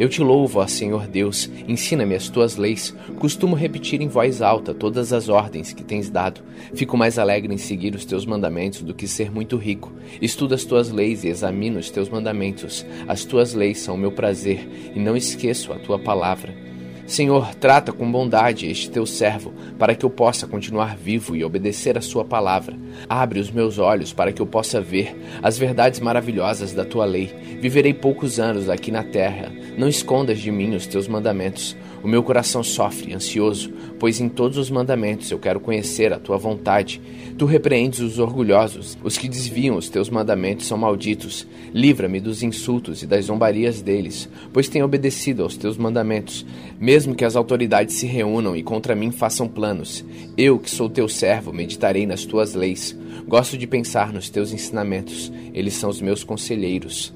Eu 0.00 0.08
te 0.08 0.22
louvo, 0.22 0.60
ó 0.60 0.66
Senhor 0.66 1.06
Deus, 1.06 1.50
ensina-me 1.68 2.14
as 2.14 2.30
tuas 2.30 2.56
leis. 2.56 2.96
Costumo 3.18 3.54
repetir 3.54 4.00
em 4.00 4.08
voz 4.08 4.40
alta 4.40 4.72
todas 4.72 5.12
as 5.12 5.28
ordens 5.28 5.74
que 5.74 5.84
tens 5.84 6.08
dado. 6.08 6.40
Fico 6.72 6.96
mais 6.96 7.18
alegre 7.18 7.52
em 7.52 7.58
seguir 7.58 7.94
os 7.94 8.06
teus 8.06 8.24
mandamentos 8.24 8.80
do 8.80 8.94
que 8.94 9.06
ser 9.06 9.30
muito 9.30 9.58
rico. 9.58 9.92
Estudo 10.22 10.54
as 10.54 10.64
tuas 10.64 10.90
leis 10.90 11.22
e 11.22 11.28
examino 11.28 11.78
os 11.78 11.90
teus 11.90 12.08
mandamentos. 12.08 12.86
As 13.06 13.26
tuas 13.26 13.52
leis 13.52 13.80
são 13.80 13.94
o 13.94 13.98
meu 13.98 14.10
prazer 14.10 14.66
e 14.94 14.98
não 14.98 15.14
esqueço 15.18 15.70
a 15.70 15.78
tua 15.78 15.98
palavra. 15.98 16.69
Senhor, 17.10 17.56
trata 17.56 17.92
com 17.92 18.08
bondade 18.08 18.70
este 18.70 18.88
teu 18.88 19.04
servo, 19.04 19.52
para 19.76 19.96
que 19.96 20.06
eu 20.06 20.10
possa 20.10 20.46
continuar 20.46 20.96
vivo 20.96 21.34
e 21.34 21.42
obedecer 21.42 21.98
a 21.98 22.00
sua 22.00 22.24
palavra. 22.24 22.78
Abre 23.08 23.40
os 23.40 23.50
meus 23.50 23.78
olhos 23.78 24.12
para 24.12 24.30
que 24.30 24.40
eu 24.40 24.46
possa 24.46 24.80
ver 24.80 25.16
as 25.42 25.58
verdades 25.58 25.98
maravilhosas 25.98 26.72
da 26.72 26.84
tua 26.84 27.04
lei. 27.04 27.34
Viverei 27.60 27.92
poucos 27.92 28.38
anos 28.38 28.70
aqui 28.70 28.92
na 28.92 29.02
terra. 29.02 29.50
Não 29.76 29.88
escondas 29.88 30.38
de 30.38 30.52
mim 30.52 30.76
os 30.76 30.86
teus 30.86 31.08
mandamentos. 31.08 31.76
O 32.02 32.08
meu 32.08 32.22
coração 32.22 32.62
sofre, 32.62 33.12
ansioso, 33.12 33.70
pois 33.98 34.20
em 34.20 34.28
todos 34.28 34.56
os 34.56 34.70
mandamentos 34.70 35.30
eu 35.30 35.38
quero 35.38 35.60
conhecer 35.60 36.12
a 36.12 36.18
tua 36.18 36.38
vontade. 36.38 37.00
Tu 37.36 37.44
repreendes 37.44 38.00
os 38.00 38.18
orgulhosos, 38.18 38.96
os 39.04 39.18
que 39.18 39.28
desviam 39.28 39.76
os 39.76 39.90
teus 39.90 40.08
mandamentos 40.08 40.66
são 40.66 40.78
malditos. 40.78 41.46
Livra-me 41.74 42.18
dos 42.18 42.42
insultos 42.42 43.02
e 43.02 43.06
das 43.06 43.26
zombarias 43.26 43.82
deles, 43.82 44.30
pois 44.50 44.68
tenho 44.68 44.86
obedecido 44.86 45.42
aos 45.42 45.58
teus 45.58 45.76
mandamentos, 45.76 46.46
mesmo 46.80 47.14
que 47.14 47.24
as 47.24 47.36
autoridades 47.36 47.96
se 47.96 48.06
reúnam 48.06 48.56
e 48.56 48.62
contra 48.62 48.94
mim 48.94 49.10
façam 49.10 49.46
planos. 49.46 50.02
Eu, 50.38 50.58
que 50.58 50.70
sou 50.70 50.88
teu 50.88 51.06
servo, 51.06 51.52
meditarei 51.52 52.06
nas 52.06 52.24
tuas 52.24 52.54
leis. 52.54 52.98
Gosto 53.28 53.58
de 53.58 53.66
pensar 53.66 54.10
nos 54.10 54.30
teus 54.30 54.52
ensinamentos, 54.52 55.30
eles 55.52 55.74
são 55.74 55.90
os 55.90 56.00
meus 56.00 56.24
conselheiros. 56.24 57.12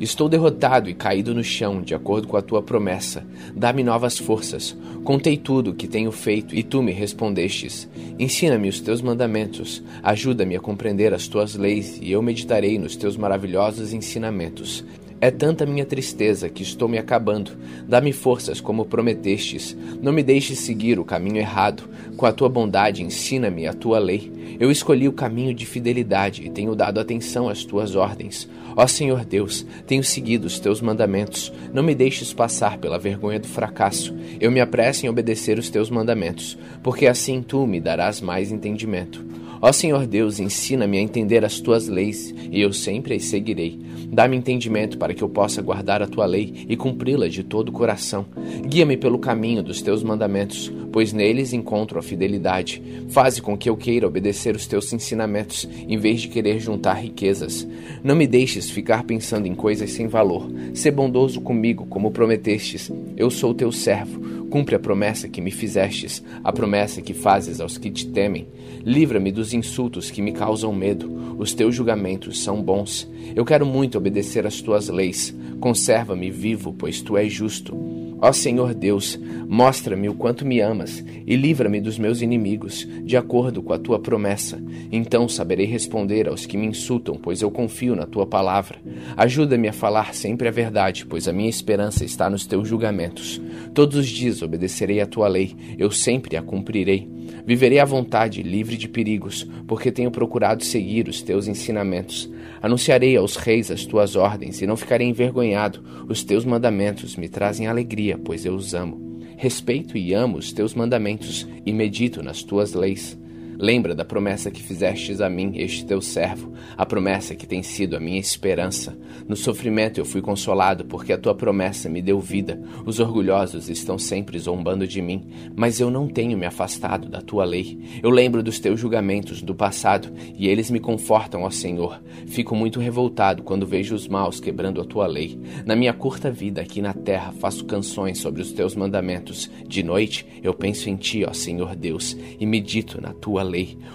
Estou 0.00 0.28
derrotado 0.28 0.88
e 0.88 0.94
caído 0.94 1.34
no 1.34 1.42
chão, 1.42 1.82
de 1.82 1.92
acordo 1.92 2.28
com 2.28 2.36
a 2.36 2.42
tua 2.42 2.62
promessa. 2.62 3.26
Dá-me 3.54 3.82
novas 3.82 4.16
forças. 4.16 4.76
Contei 5.02 5.36
tudo 5.36 5.70
o 5.70 5.74
que 5.74 5.88
tenho 5.88 6.12
feito 6.12 6.54
e 6.54 6.62
tu 6.62 6.80
me 6.80 6.92
respondestes. 6.92 7.88
Ensina-me 8.16 8.68
os 8.68 8.80
teus 8.80 9.02
mandamentos. 9.02 9.82
Ajuda-me 10.00 10.54
a 10.54 10.60
compreender 10.60 11.12
as 11.12 11.26
tuas 11.26 11.56
leis 11.56 11.98
e 12.00 12.12
eu 12.12 12.22
meditarei 12.22 12.78
nos 12.78 12.94
teus 12.94 13.16
maravilhosos 13.16 13.92
ensinamentos. 13.92 14.84
É 15.20 15.32
tanta 15.32 15.66
minha 15.66 15.84
tristeza 15.84 16.48
que 16.48 16.62
estou 16.62 16.86
me 16.86 16.96
acabando. 16.96 17.50
Dá-me 17.88 18.12
forças 18.12 18.60
como 18.60 18.84
prometestes. 18.84 19.76
Não 20.00 20.12
me 20.12 20.22
deixes 20.22 20.60
seguir 20.60 21.00
o 21.00 21.04
caminho 21.04 21.38
errado. 21.38 21.82
Com 22.16 22.24
a 22.24 22.30
tua 22.30 22.48
bondade, 22.48 23.02
ensina-me 23.02 23.66
a 23.66 23.72
tua 23.72 23.98
lei. 23.98 24.30
Eu 24.60 24.70
escolhi 24.70 25.08
o 25.08 25.12
caminho 25.12 25.52
de 25.52 25.66
fidelidade 25.66 26.46
e 26.46 26.50
tenho 26.50 26.74
dado 26.74 27.00
atenção 27.00 27.48
às 27.48 27.64
tuas 27.64 27.96
ordens. 27.96 28.48
Ó 28.80 28.86
Senhor 28.86 29.24
Deus, 29.24 29.66
tenho 29.88 30.04
seguido 30.04 30.46
os 30.46 30.60
teus 30.60 30.80
mandamentos. 30.80 31.52
Não 31.74 31.82
me 31.82 31.96
deixes 31.96 32.32
passar 32.32 32.78
pela 32.78 32.96
vergonha 32.96 33.40
do 33.40 33.48
fracasso. 33.48 34.14
Eu 34.40 34.52
me 34.52 34.60
apresso 34.60 35.04
em 35.04 35.08
obedecer 35.08 35.58
os 35.58 35.68
teus 35.68 35.90
mandamentos, 35.90 36.56
porque 36.80 37.08
assim 37.08 37.42
tu 37.42 37.66
me 37.66 37.80
darás 37.80 38.20
mais 38.20 38.52
entendimento. 38.52 39.26
Ó 39.60 39.72
Senhor 39.72 40.06
Deus, 40.06 40.38
ensina-me 40.38 40.98
a 40.98 41.00
entender 41.00 41.44
as 41.44 41.58
tuas 41.58 41.88
leis, 41.88 42.32
e 42.50 42.60
eu 42.60 42.72
sempre 42.72 43.16
as 43.16 43.24
seguirei. 43.24 43.78
Dá-me 44.10 44.36
entendimento 44.36 44.96
para 44.96 45.12
que 45.12 45.22
eu 45.22 45.28
possa 45.28 45.60
guardar 45.60 46.00
a 46.00 46.06
tua 46.06 46.24
lei 46.26 46.64
e 46.68 46.76
cumpri-la 46.76 47.28
de 47.28 47.42
todo 47.42 47.70
o 47.70 47.72
coração. 47.72 48.26
Guia-me 48.66 48.96
pelo 48.96 49.18
caminho 49.18 49.62
dos 49.62 49.82
teus 49.82 50.02
mandamentos, 50.02 50.72
pois 50.92 51.12
neles 51.12 51.52
encontro 51.52 51.98
a 51.98 52.02
fidelidade. 52.02 52.82
Faze 53.08 53.42
com 53.42 53.56
que 53.56 53.68
eu 53.68 53.76
queira 53.76 54.06
obedecer 54.06 54.54
os 54.54 54.66
teus 54.66 54.92
ensinamentos, 54.92 55.68
em 55.88 55.98
vez 55.98 56.20
de 56.20 56.28
querer 56.28 56.60
juntar 56.60 56.94
riquezas. 56.94 57.66
Não 58.02 58.14
me 58.14 58.26
deixes 58.26 58.70
ficar 58.70 59.02
pensando 59.02 59.46
em 59.46 59.54
coisas 59.54 59.90
sem 59.90 60.06
valor. 60.06 60.48
Sê 60.72 60.90
bondoso 60.90 61.40
comigo, 61.40 61.84
como 61.86 62.12
prometestes. 62.12 62.90
Eu 63.16 63.28
sou 63.28 63.52
teu 63.52 63.72
servo 63.72 64.37
Cumpre 64.50 64.74
a 64.74 64.78
promessa 64.78 65.28
que 65.28 65.40
me 65.40 65.50
fizestes, 65.50 66.22
a 66.42 66.52
promessa 66.52 67.02
que 67.02 67.12
fazes 67.12 67.60
aos 67.60 67.76
que 67.76 67.90
te 67.90 68.06
temem. 68.06 68.48
Livra-me 68.84 69.30
dos 69.30 69.52
insultos 69.52 70.10
que 70.10 70.22
me 70.22 70.32
causam 70.32 70.72
medo. 70.72 71.36
Os 71.38 71.52
teus 71.52 71.74
julgamentos 71.74 72.42
são 72.42 72.62
bons. 72.62 73.08
Eu 73.36 73.44
quero 73.44 73.66
muito 73.66 73.98
obedecer 73.98 74.46
às 74.46 74.60
tuas 74.60 74.88
leis. 74.88 75.34
Conserva-me 75.60 76.30
vivo, 76.30 76.72
pois 76.72 77.02
tu 77.02 77.16
és 77.16 77.32
justo. 77.32 77.76
Ó 78.20 78.32
Senhor 78.32 78.74
Deus, 78.74 79.18
mostra-me 79.46 80.08
o 80.08 80.14
quanto 80.14 80.44
me 80.44 80.60
amas 80.60 81.04
e 81.24 81.36
livra-me 81.36 81.80
dos 81.80 81.98
meus 81.98 82.20
inimigos, 82.20 82.86
de 83.04 83.16
acordo 83.16 83.62
com 83.62 83.72
a 83.72 83.78
tua 83.78 84.00
promessa. 84.00 84.60
Então 84.90 85.28
saberei 85.28 85.66
responder 85.66 86.28
aos 86.28 86.44
que 86.44 86.56
me 86.56 86.66
insultam, 86.66 87.16
pois 87.16 87.42
eu 87.42 87.50
confio 87.50 87.94
na 87.94 88.06
tua 88.06 88.26
palavra. 88.26 88.80
Ajuda-me 89.16 89.68
a 89.68 89.72
falar 89.72 90.14
sempre 90.14 90.48
a 90.48 90.50
verdade, 90.50 91.06
pois 91.06 91.28
a 91.28 91.32
minha 91.32 91.48
esperança 91.48 92.04
está 92.04 92.28
nos 92.28 92.44
teus 92.44 92.66
julgamentos. 92.68 93.40
Todos 93.72 93.96
os 93.96 94.08
dias 94.08 94.37
obedecerei 94.44 95.00
a 95.00 95.06
tua 95.06 95.28
lei, 95.28 95.54
eu 95.78 95.90
sempre 95.90 96.36
a 96.36 96.42
cumprirei. 96.42 97.08
Viverei 97.44 97.78
à 97.78 97.84
vontade, 97.84 98.42
livre 98.42 98.76
de 98.76 98.88
perigos, 98.88 99.46
porque 99.66 99.90
tenho 99.90 100.10
procurado 100.10 100.64
seguir 100.64 101.08
os 101.08 101.22
teus 101.22 101.48
ensinamentos. 101.48 102.30
Anunciarei 102.60 103.16
aos 103.16 103.36
reis 103.36 103.70
as 103.70 103.84
tuas 103.84 104.16
ordens 104.16 104.60
e 104.62 104.66
não 104.66 104.76
ficarei 104.76 105.08
envergonhado. 105.08 105.82
Os 106.08 106.22
teus 106.22 106.44
mandamentos 106.44 107.16
me 107.16 107.28
trazem 107.28 107.66
alegria, 107.66 108.18
pois 108.18 108.44
eu 108.44 108.54
os 108.54 108.74
amo. 108.74 109.18
Respeito 109.36 109.96
e 109.96 110.12
amo 110.14 110.38
os 110.38 110.52
teus 110.52 110.74
mandamentos 110.74 111.46
e 111.64 111.72
medito 111.72 112.22
nas 112.22 112.42
tuas 112.42 112.74
leis. 112.74 113.17
Lembra 113.60 113.92
da 113.92 114.04
promessa 114.04 114.52
que 114.52 114.62
fizestes 114.62 115.20
a 115.20 115.28
mim, 115.28 115.54
este 115.56 115.84
teu 115.84 116.00
servo, 116.00 116.52
a 116.76 116.86
promessa 116.86 117.34
que 117.34 117.44
tem 117.44 117.60
sido 117.60 117.96
a 117.96 118.00
minha 118.00 118.20
esperança. 118.20 118.96
No 119.26 119.34
sofrimento 119.34 119.98
eu 119.98 120.04
fui 120.04 120.20
consolado, 120.20 120.84
porque 120.84 121.12
a 121.12 121.18
tua 121.18 121.34
promessa 121.34 121.88
me 121.88 122.00
deu 122.00 122.20
vida. 122.20 122.62
Os 122.86 123.00
orgulhosos 123.00 123.68
estão 123.68 123.98
sempre 123.98 124.38
zombando 124.38 124.86
de 124.86 125.02
mim, 125.02 125.28
mas 125.56 125.80
eu 125.80 125.90
não 125.90 126.06
tenho 126.06 126.38
me 126.38 126.46
afastado 126.46 127.08
da 127.08 127.20
tua 127.20 127.44
lei. 127.44 127.76
Eu 128.00 128.10
lembro 128.10 128.44
dos 128.44 128.60
teus 128.60 128.78
julgamentos 128.78 129.42
do 129.42 129.56
passado, 129.56 130.08
e 130.36 130.46
eles 130.46 130.70
me 130.70 130.78
confortam, 130.78 131.42
ó 131.42 131.50
Senhor. 131.50 132.00
Fico 132.28 132.54
muito 132.54 132.78
revoltado 132.78 133.42
quando 133.42 133.66
vejo 133.66 133.92
os 133.92 134.06
maus 134.06 134.38
quebrando 134.38 134.80
a 134.80 134.84
tua 134.84 135.08
lei. 135.08 135.36
Na 135.66 135.74
minha 135.74 135.92
curta 135.92 136.30
vida 136.30 136.60
aqui 136.60 136.80
na 136.80 136.94
terra, 136.94 137.32
faço 137.32 137.64
canções 137.64 138.18
sobre 138.18 138.40
os 138.40 138.52
teus 138.52 138.76
mandamentos. 138.76 139.50
De 139.66 139.82
noite 139.82 140.24
eu 140.44 140.54
penso 140.54 140.88
em 140.88 140.94
ti, 140.94 141.24
ó 141.24 141.32
Senhor 141.32 141.74
Deus, 141.74 142.16
e 142.38 142.46
medito 142.46 143.00
na 143.00 143.12
tua 143.12 143.42
lei. 143.42 143.47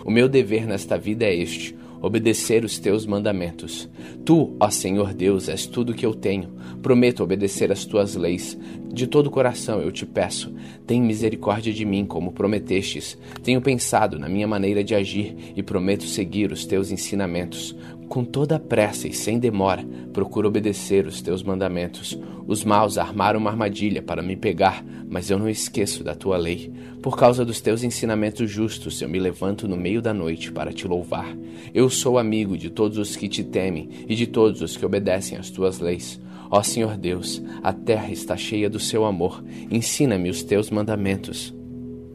O 0.03 0.12
meu 0.12 0.27
dever 0.27 0.67
nesta 0.67 0.98
vida 0.98 1.25
é 1.25 1.36
este: 1.36 1.75
obedecer 2.01 2.65
os 2.65 2.77
teus 2.77 3.05
mandamentos. 3.05 3.89
Tu, 4.25 4.55
ó 4.60 4.69
Senhor 4.69 5.13
Deus, 5.13 5.48
és 5.48 5.65
tudo 5.65 5.93
que 5.93 6.05
eu 6.05 6.13
tenho. 6.13 6.50
Prometo 6.81 7.24
obedecer 7.24 7.72
as 7.72 7.86
tuas 7.86 8.15
leis. 8.15 8.57
De 8.91 9.07
todo 9.07 9.27
o 9.27 9.31
coração 9.31 9.81
eu 9.81 9.91
te 9.91 10.05
peço, 10.05 10.53
tem 10.86 11.01
misericórdia 11.01 11.74
de 11.74 11.86
mim, 11.86 12.05
como 12.05 12.33
prometestes. 12.33 13.17
Tenho 13.41 13.62
pensado 13.62 14.19
na 14.19 14.27
minha 14.27 14.48
maneira 14.48 14.83
de 14.83 14.93
agir 14.93 15.36
e 15.55 15.63
prometo 15.63 16.03
seguir 16.03 16.51
os 16.51 16.65
teus 16.65 16.91
ensinamentos. 16.91 17.75
Com 18.13 18.24
toda 18.24 18.60
pressa 18.60 19.08
e 19.08 19.12
sem 19.12 19.39
demora, 19.39 19.84
procuro 20.13 20.48
obedecer 20.48 21.08
os 21.08 21.20
teus 21.20 21.41
mandamentos. 21.41 22.15
Os 22.46 22.63
maus 22.63 23.00
armaram 23.00 23.39
uma 23.39 23.50
armadilha 23.50 24.03
para 24.03 24.22
me 24.22 24.36
pegar, 24.36 24.86
mas 25.10 25.32
eu 25.32 25.39
não 25.39 25.50
esqueço 25.50 26.03
da 26.03 26.13
tua 26.13 26.38
lei. 26.38 26.72
Por 27.01 27.17
causa 27.17 27.43
dos 27.43 27.60
teus 27.60 27.84
ensinamentos 27.84 28.51
justos, 28.51 29.01
eu 29.01 29.10
me 29.10 29.17
levanto 29.17 29.67
no 29.67 29.75
meio 29.75 30.00
da 30.00 30.13
noite 30.13 30.51
para 30.51 30.72
te 30.72 30.88
louvar. 30.88 31.36
Eu 31.74 31.89
sou 31.89 32.20
amigo 32.20 32.55
de 32.55 32.70
todos 32.70 33.00
os 33.00 33.15
que 33.15 33.27
te 33.27 33.43
temem 33.43 33.89
e 34.08 34.13
de 34.13 34.27
todos 34.27 34.62
os 34.62 34.77
que 34.77 34.86
obedecem 34.86 35.36
às 35.36 35.50
tuas 35.50 35.79
leis. 35.79 36.22
Ó 36.51 36.62
Senhor 36.62 36.96
Deus, 36.96 37.41
a 37.63 37.74
terra 37.74 38.12
está 38.12 38.38
cheia 38.38 38.70
do 38.70 38.79
seu 38.79 39.05
amor. 39.05 39.43
Ensina-me 39.72 40.29
os 40.29 40.43
teus 40.43 40.70
mandamentos. 40.70 41.51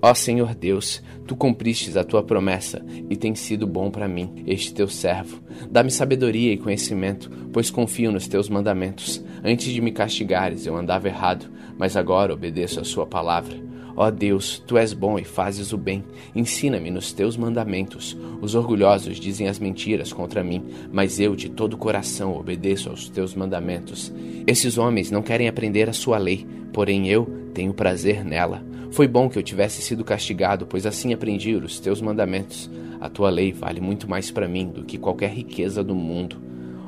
Ó 0.00 0.14
Senhor 0.14 0.54
Deus, 0.54 1.02
tu 1.26 1.34
cumpristes 1.34 1.96
a 1.96 2.04
tua 2.04 2.22
promessa 2.22 2.84
e 3.10 3.16
tens 3.16 3.40
sido 3.40 3.66
bom 3.66 3.90
para 3.90 4.06
mim, 4.06 4.44
este 4.46 4.72
teu 4.72 4.88
servo. 4.88 5.40
Dá-me 5.68 5.90
sabedoria 5.90 6.52
e 6.52 6.58
conhecimento, 6.58 7.28
pois 7.52 7.70
confio 7.70 8.12
nos 8.12 8.28
teus 8.28 8.48
mandamentos. 8.48 9.24
Antes 9.42 9.72
de 9.72 9.80
me 9.80 9.90
castigares, 9.90 10.66
eu 10.66 10.76
andava 10.76 11.08
errado, 11.08 11.50
mas 11.76 11.96
agora 11.96 12.32
obedeço 12.32 12.78
a 12.78 12.84
sua 12.84 13.06
palavra. 13.06 13.68
Ó 13.96 14.08
Deus, 14.12 14.62
tu 14.64 14.78
és 14.78 14.92
bom 14.92 15.18
e 15.18 15.24
fazes 15.24 15.72
o 15.72 15.76
bem. 15.76 16.04
Ensina-me 16.32 16.88
nos 16.88 17.12
teus 17.12 17.36
mandamentos. 17.36 18.16
Os 18.40 18.54
orgulhosos 18.54 19.18
dizem 19.18 19.48
as 19.48 19.58
mentiras 19.58 20.12
contra 20.12 20.44
mim, 20.44 20.62
mas 20.92 21.18
eu 21.18 21.34
de 21.34 21.48
todo 21.48 21.72
o 21.72 21.78
coração 21.78 22.36
obedeço 22.36 22.88
aos 22.88 23.08
teus 23.08 23.34
mandamentos. 23.34 24.12
Esses 24.46 24.78
homens 24.78 25.10
não 25.10 25.20
querem 25.20 25.48
aprender 25.48 25.88
a 25.88 25.92
sua 25.92 26.16
lei, 26.16 26.46
porém 26.72 27.08
eu 27.08 27.26
tenho 27.52 27.74
prazer 27.74 28.24
nela. 28.24 28.67
Foi 28.90 29.06
bom 29.06 29.28
que 29.28 29.38
eu 29.38 29.42
tivesse 29.42 29.82
sido 29.82 30.04
castigado, 30.04 30.66
pois 30.66 30.86
assim 30.86 31.12
aprendi 31.12 31.54
os 31.54 31.78
teus 31.78 32.00
mandamentos. 32.00 32.70
A 33.00 33.08
tua 33.08 33.30
lei 33.30 33.52
vale 33.52 33.80
muito 33.80 34.08
mais 34.08 34.30
para 34.30 34.48
mim 34.48 34.68
do 34.68 34.84
que 34.84 34.98
qualquer 34.98 35.30
riqueza 35.30 35.84
do 35.84 35.94
mundo. 35.94 36.36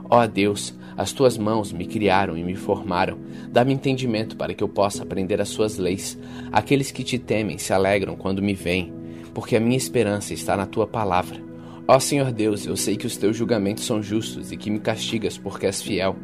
Ó 0.09 0.27
Deus, 0.27 0.75
as 0.97 1.13
tuas 1.13 1.39
mãos 1.39 1.73
me 1.73 1.87
criaram 1.87 2.37
e 2.37 2.43
me 2.43 2.57
formaram. 2.57 3.19
Dá-me 3.51 3.73
entendimento 3.73 4.37
para 4.37 4.53
que 4.55 4.65
eu 4.65 4.69
possa 4.69 5.05
aprender 5.05 5.41
as 5.41 5.49
suas 5.51 5.79
leis. 5.79 6.19
Aqueles 6.51 6.91
que 6.91 7.05
te 7.05 7.19
temem 7.19 7.59
se 7.59 7.73
alegram 7.73 8.17
quando 8.17 8.43
me 8.43 8.55
veem, 8.55 8.93
porque 9.33 9.55
a 9.55 9.61
minha 9.61 9.77
esperança 9.77 10.35
está 10.35 10.57
na 10.57 10.67
tua 10.67 10.87
palavra. 10.87 11.50
Ó 11.89 11.99
Senhor 11.99 12.31
Deus, 12.31 12.67
eu 12.67 12.77
sei 12.77 12.97
que 12.97 13.07
os 13.07 13.17
teus 13.17 13.37
julgamentos 13.37 13.85
são 13.85 14.01
justos 14.01 14.53
e 14.53 14.57
que 14.57 14.71
me 14.71 14.79
castigas 14.79 15.37
porque 15.37 15.67
és 15.67 15.83
fiel. 15.83 16.15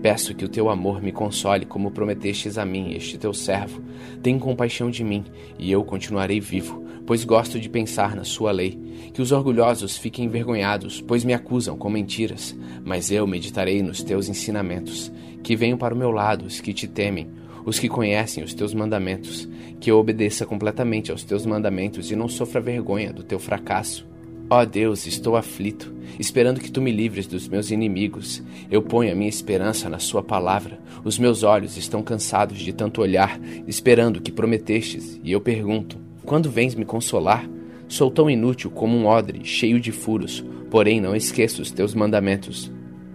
Peço 0.00 0.34
que 0.34 0.44
o 0.44 0.48
teu 0.48 0.68
amor 0.68 1.02
me 1.02 1.10
console, 1.10 1.66
como 1.66 1.90
prometestes 1.90 2.58
a 2.58 2.64
mim, 2.64 2.94
este 2.94 3.18
teu 3.18 3.34
servo. 3.34 3.82
Tem 4.22 4.38
compaixão 4.38 4.88
de 4.88 5.02
mim, 5.02 5.24
e 5.58 5.72
eu 5.72 5.82
continuarei 5.82 6.38
vivo, 6.38 6.84
pois 7.04 7.24
gosto 7.24 7.58
de 7.58 7.68
pensar 7.68 8.14
na 8.14 8.22
sua 8.22 8.52
lei. 8.52 8.78
Que 9.12 9.20
os 9.20 9.32
orgulhosos 9.32 9.96
fiquem 9.96 10.26
envergonhados, 10.26 11.00
pois 11.00 11.24
me 11.24 11.34
acusam 11.34 11.76
com 11.76 11.90
mentiras. 11.90 12.56
Mas 12.84 13.10
eu 13.10 13.26
meditarei 13.26 13.82
nos 13.82 14.02
teus 14.02 14.28
ensinamentos. 14.28 15.10
Que 15.42 15.56
venham 15.56 15.78
para 15.78 15.94
o 15.94 15.98
meu 15.98 16.12
lado 16.12 16.44
os 16.46 16.60
que 16.60 16.72
te 16.72 16.86
temem, 16.86 17.28
os 17.64 17.80
que 17.80 17.88
conhecem 17.88 18.44
os 18.44 18.54
teus 18.54 18.72
mandamentos. 18.72 19.48
Que 19.80 19.90
eu 19.90 19.98
obedeça 19.98 20.46
completamente 20.46 21.10
aos 21.10 21.24
teus 21.24 21.44
mandamentos 21.44 22.12
e 22.12 22.16
não 22.16 22.28
sofra 22.28 22.60
vergonha 22.60 23.12
do 23.12 23.24
teu 23.24 23.40
fracasso. 23.40 24.06
Ó 24.48 24.60
oh 24.60 24.64
Deus, 24.64 25.08
estou 25.08 25.34
aflito, 25.34 25.92
esperando 26.20 26.60
que 26.60 26.70
tu 26.70 26.80
me 26.80 26.92
livres 26.92 27.26
dos 27.26 27.48
meus 27.48 27.72
inimigos. 27.72 28.40
Eu 28.70 28.80
ponho 28.80 29.10
a 29.10 29.14
minha 29.14 29.28
esperança 29.28 29.88
na 29.88 29.98
Sua 29.98 30.22
palavra. 30.22 30.78
Os 31.02 31.18
meus 31.18 31.42
olhos 31.42 31.76
estão 31.76 32.00
cansados 32.00 32.60
de 32.60 32.72
tanto 32.72 33.00
olhar, 33.00 33.40
esperando 33.66 34.18
o 34.18 34.20
que 34.20 34.30
prometestes. 34.30 35.20
E 35.24 35.32
eu 35.32 35.40
pergunto: 35.40 35.98
quando 36.24 36.48
vens 36.48 36.76
me 36.76 36.84
consolar? 36.84 37.50
Sou 37.88 38.08
tão 38.08 38.30
inútil 38.30 38.70
como 38.70 38.96
um 38.96 39.06
odre 39.06 39.44
cheio 39.44 39.80
de 39.80 39.90
furos, 39.90 40.44
porém 40.70 41.00
não 41.00 41.16
esqueço 41.16 41.60
os 41.60 41.72
teus 41.72 41.92
mandamentos. 41.92 42.70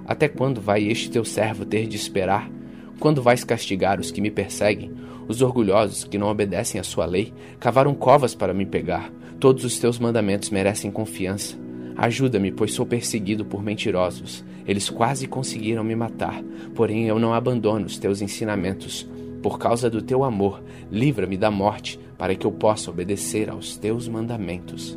Até 0.05 0.27
quando 0.27 0.59
vai 0.59 0.83
este 0.83 1.09
teu 1.09 1.23
servo 1.23 1.65
ter 1.65 1.87
de 1.87 1.95
esperar? 1.95 2.51
Quando 2.99 3.21
vais 3.21 3.45
castigar 3.45 4.01
os 4.01 4.11
que 4.11 4.19
me 4.19 4.31
perseguem? 4.31 4.91
Os 5.29 5.41
orgulhosos 5.41 6.03
que 6.03 6.17
não 6.17 6.27
obedecem 6.27 6.79
à 6.79 6.83
sua 6.83 7.05
lei 7.05 7.33
cavaram 7.57 7.93
covas 7.93 8.35
para 8.35 8.53
me 8.53 8.65
pegar. 8.65 9.09
Todos 9.41 9.65
os 9.65 9.79
teus 9.79 9.97
mandamentos 9.97 10.51
merecem 10.51 10.91
confiança. 10.91 11.57
Ajuda-me, 11.97 12.51
pois 12.51 12.75
sou 12.75 12.85
perseguido 12.85 13.43
por 13.43 13.63
mentirosos. 13.63 14.45
Eles 14.67 14.87
quase 14.87 15.25
conseguiram 15.25 15.83
me 15.83 15.95
matar, 15.95 16.43
porém 16.75 17.07
eu 17.07 17.17
não 17.17 17.33
abandono 17.33 17.87
os 17.87 17.97
teus 17.97 18.21
ensinamentos. 18.21 19.09
Por 19.41 19.57
causa 19.57 19.89
do 19.89 19.99
teu 19.99 20.23
amor, 20.23 20.63
livra-me 20.91 21.37
da 21.37 21.49
morte, 21.49 21.99
para 22.19 22.35
que 22.35 22.45
eu 22.45 22.51
possa 22.51 22.91
obedecer 22.91 23.49
aos 23.49 23.75
teus 23.75 24.07
mandamentos. 24.07 24.95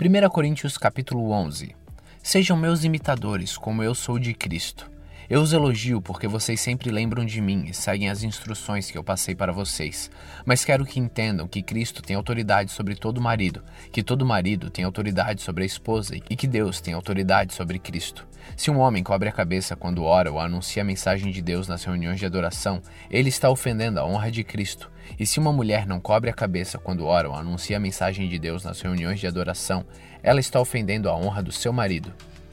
1 0.00 0.28
Coríntios 0.30 0.76
capítulo 0.76 1.30
11 1.30 1.76
Sejam 2.20 2.56
meus 2.56 2.82
imitadores, 2.82 3.56
como 3.56 3.84
eu 3.84 3.94
sou 3.94 4.18
de 4.18 4.34
Cristo. 4.34 4.90
Eu 5.30 5.42
os 5.42 5.52
elogio 5.52 6.02
porque 6.02 6.26
vocês 6.26 6.60
sempre 6.60 6.90
lembram 6.90 7.24
de 7.24 7.40
mim 7.40 7.66
e 7.68 7.72
seguem 7.72 8.10
as 8.10 8.24
instruções 8.24 8.90
que 8.90 8.98
eu 8.98 9.04
passei 9.04 9.32
para 9.32 9.52
vocês. 9.52 10.10
Mas 10.44 10.64
quero 10.64 10.84
que 10.84 10.98
entendam 10.98 11.46
que 11.46 11.62
Cristo 11.62 12.02
tem 12.02 12.16
autoridade 12.16 12.72
sobre 12.72 12.96
todo 12.96 13.20
marido, 13.20 13.62
que 13.92 14.02
todo 14.02 14.26
marido 14.26 14.70
tem 14.70 14.84
autoridade 14.84 15.40
sobre 15.40 15.62
a 15.62 15.66
esposa 15.66 16.16
e 16.16 16.34
que 16.34 16.48
Deus 16.48 16.80
tem 16.80 16.94
autoridade 16.94 17.54
sobre 17.54 17.78
Cristo. 17.78 18.26
Se 18.56 18.72
um 18.72 18.80
homem 18.80 19.04
cobre 19.04 19.28
a 19.28 19.32
cabeça 19.32 19.76
quando 19.76 20.02
ora 20.02 20.32
ou 20.32 20.40
anuncia 20.40 20.82
a 20.82 20.84
mensagem 20.84 21.30
de 21.30 21.40
Deus 21.40 21.68
nas 21.68 21.84
reuniões 21.84 22.18
de 22.18 22.26
adoração, 22.26 22.82
ele 23.08 23.28
está 23.28 23.48
ofendendo 23.48 24.00
a 24.00 24.04
honra 24.04 24.32
de 24.32 24.42
Cristo. 24.42 24.90
E 25.16 25.24
se 25.24 25.38
uma 25.38 25.52
mulher 25.52 25.86
não 25.86 26.00
cobre 26.00 26.28
a 26.28 26.34
cabeça 26.34 26.76
quando 26.76 27.06
ora 27.06 27.28
ou 27.28 27.36
anuncia 27.36 27.76
a 27.76 27.80
mensagem 27.80 28.28
de 28.28 28.36
Deus 28.36 28.64
nas 28.64 28.80
reuniões 28.80 29.20
de 29.20 29.28
adoração, 29.28 29.86
ela 30.24 30.40
está 30.40 30.60
ofendendo 30.60 31.08
a 31.08 31.14
honra 31.14 31.40
do 31.40 31.52
seu 31.52 31.72
marido. 31.72 32.12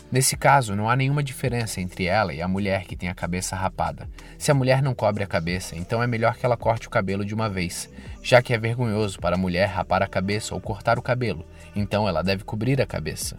Nesse 0.09 0.37
caso, 0.37 0.73
não 0.73 0.89
há 0.89 0.95
nenhuma 0.95 1.21
diferença 1.21 1.81
entre 1.81 2.05
ela 2.05 2.33
e 2.33 2.41
a 2.41 2.47
mulher 2.47 2.85
que 2.85 2.95
tem 2.95 3.09
a 3.09 3.15
cabeça 3.15 3.57
rapada. 3.57 4.09
Se 4.37 4.49
a 4.49 4.53
mulher 4.53 4.81
não 4.81 4.95
cobre 4.95 5.21
a 5.21 5.27
cabeça, 5.27 5.75
então 5.75 6.01
é 6.01 6.07
melhor 6.07 6.37
que 6.37 6.45
ela 6.45 6.55
corte 6.55 6.87
o 6.87 6.89
cabelo 6.89 7.25
de 7.25 7.33
uma 7.33 7.49
vez, 7.49 7.89
já 8.23 8.41
que 8.41 8.53
é 8.53 8.57
vergonhoso 8.57 9.19
para 9.19 9.35
a 9.35 9.39
mulher 9.39 9.67
rapar 9.67 10.01
a 10.01 10.07
cabeça 10.07 10.55
ou 10.55 10.61
cortar 10.61 10.97
o 10.97 11.01
cabelo, 11.01 11.45
então 11.75 12.07
ela 12.07 12.23
deve 12.23 12.45
cobrir 12.45 12.81
a 12.81 12.85
cabeça. 12.85 13.37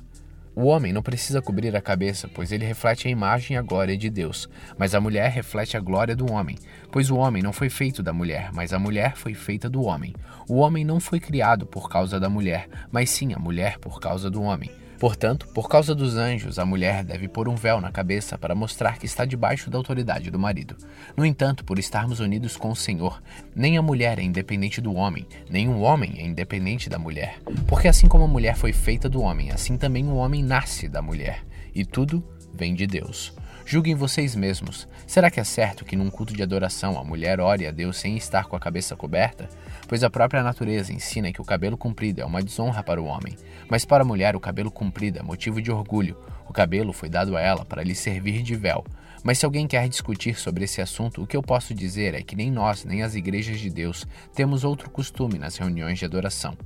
O 0.54 0.66
homem 0.66 0.92
não 0.92 1.02
precisa 1.02 1.40
cobrir 1.40 1.74
a 1.74 1.80
cabeça, 1.80 2.28
pois 2.28 2.52
ele 2.52 2.66
reflete 2.66 3.06
a 3.06 3.10
imagem 3.10 3.54
e 3.54 3.58
a 3.58 3.62
glória 3.62 3.96
de 3.96 4.10
Deus, 4.10 4.46
mas 4.76 4.94
a 4.94 5.00
mulher 5.00 5.30
reflete 5.30 5.76
a 5.76 5.80
glória 5.80 6.16
do 6.16 6.30
homem, 6.30 6.58
pois 6.90 7.10
o 7.10 7.16
homem 7.16 7.42
não 7.42 7.52
foi 7.52 7.70
feito 7.70 8.02
da 8.02 8.12
mulher, 8.12 8.50
mas 8.52 8.74
a 8.74 8.78
mulher 8.78 9.16
foi 9.16 9.32
feita 9.34 9.70
do 9.70 9.84
homem. 9.84 10.14
O 10.48 10.56
homem 10.56 10.84
não 10.84 11.00
foi 11.00 11.20
criado 11.20 11.64
por 11.64 11.88
causa 11.88 12.20
da 12.20 12.28
mulher, 12.28 12.68
mas 12.90 13.08
sim 13.08 13.32
a 13.32 13.38
mulher 13.38 13.78
por 13.78 14.00
causa 14.00 14.28
do 14.28 14.42
homem. 14.42 14.70
Portanto, 14.98 15.46
por 15.54 15.68
causa 15.68 15.94
dos 15.94 16.16
anjos, 16.16 16.58
a 16.58 16.66
mulher 16.66 17.04
deve 17.04 17.28
pôr 17.28 17.48
um 17.48 17.54
véu 17.54 17.80
na 17.80 17.92
cabeça 17.92 18.36
para 18.36 18.54
mostrar 18.54 18.98
que 18.98 19.06
está 19.06 19.24
debaixo 19.24 19.70
da 19.70 19.78
autoridade 19.78 20.28
do 20.28 20.38
marido. 20.38 20.76
No 21.16 21.24
entanto, 21.24 21.64
por 21.64 21.78
estarmos 21.78 22.18
unidos 22.18 22.56
com 22.56 22.70
o 22.70 22.76
Senhor, 22.76 23.22
nem 23.54 23.78
a 23.78 23.82
mulher 23.82 24.18
é 24.18 24.22
independente 24.22 24.80
do 24.80 24.92
homem, 24.94 25.24
nem 25.48 25.68
o 25.68 25.80
homem 25.80 26.16
é 26.18 26.26
independente 26.26 26.90
da 26.90 26.98
mulher. 26.98 27.38
Porque 27.68 27.86
assim 27.86 28.08
como 28.08 28.24
a 28.24 28.28
mulher 28.28 28.56
foi 28.56 28.72
feita 28.72 29.08
do 29.08 29.20
homem, 29.20 29.52
assim 29.52 29.76
também 29.76 30.04
o 30.08 30.16
homem 30.16 30.42
nasce 30.42 30.88
da 30.88 31.00
mulher. 31.00 31.44
E 31.72 31.84
tudo 31.84 32.24
vem 32.52 32.74
de 32.74 32.86
Deus. 32.86 33.32
Julguem 33.70 33.94
vocês 33.94 34.34
mesmos. 34.34 34.88
Será 35.06 35.30
que 35.30 35.38
é 35.38 35.44
certo 35.44 35.84
que 35.84 35.94
num 35.94 36.08
culto 36.08 36.32
de 36.32 36.42
adoração 36.42 36.98
a 36.98 37.04
mulher 37.04 37.38
ore 37.38 37.66
a 37.66 37.70
Deus 37.70 37.98
sem 37.98 38.16
estar 38.16 38.46
com 38.46 38.56
a 38.56 38.58
cabeça 38.58 38.96
coberta? 38.96 39.46
Pois 39.86 40.02
a 40.02 40.08
própria 40.08 40.42
natureza 40.42 40.90
ensina 40.90 41.30
que 41.34 41.42
o 41.42 41.44
cabelo 41.44 41.76
comprido 41.76 42.22
é 42.22 42.24
uma 42.24 42.42
desonra 42.42 42.82
para 42.82 42.98
o 42.98 43.04
homem, 43.04 43.36
mas 43.68 43.84
para 43.84 44.02
a 44.02 44.06
mulher 44.06 44.34
o 44.34 44.40
cabelo 44.40 44.70
comprido 44.70 45.18
é 45.18 45.22
motivo 45.22 45.60
de 45.60 45.70
orgulho. 45.70 46.16
O 46.48 46.52
cabelo 46.54 46.94
foi 46.94 47.10
dado 47.10 47.36
a 47.36 47.42
ela 47.42 47.62
para 47.62 47.82
lhe 47.82 47.94
servir 47.94 48.42
de 48.42 48.56
véu. 48.56 48.86
Mas 49.22 49.36
se 49.36 49.44
alguém 49.44 49.66
quer 49.66 49.86
discutir 49.86 50.38
sobre 50.38 50.64
esse 50.64 50.80
assunto, 50.80 51.22
o 51.22 51.26
que 51.26 51.36
eu 51.36 51.42
posso 51.42 51.74
dizer 51.74 52.14
é 52.14 52.22
que 52.22 52.34
nem 52.34 52.50
nós, 52.50 52.86
nem 52.86 53.02
as 53.02 53.14
igrejas 53.14 53.60
de 53.60 53.68
Deus, 53.68 54.06
temos 54.34 54.64
outro 54.64 54.88
costume 54.88 55.38
nas 55.38 55.58
reuniões 55.58 55.98
de 55.98 56.06
adoração. 56.06 56.56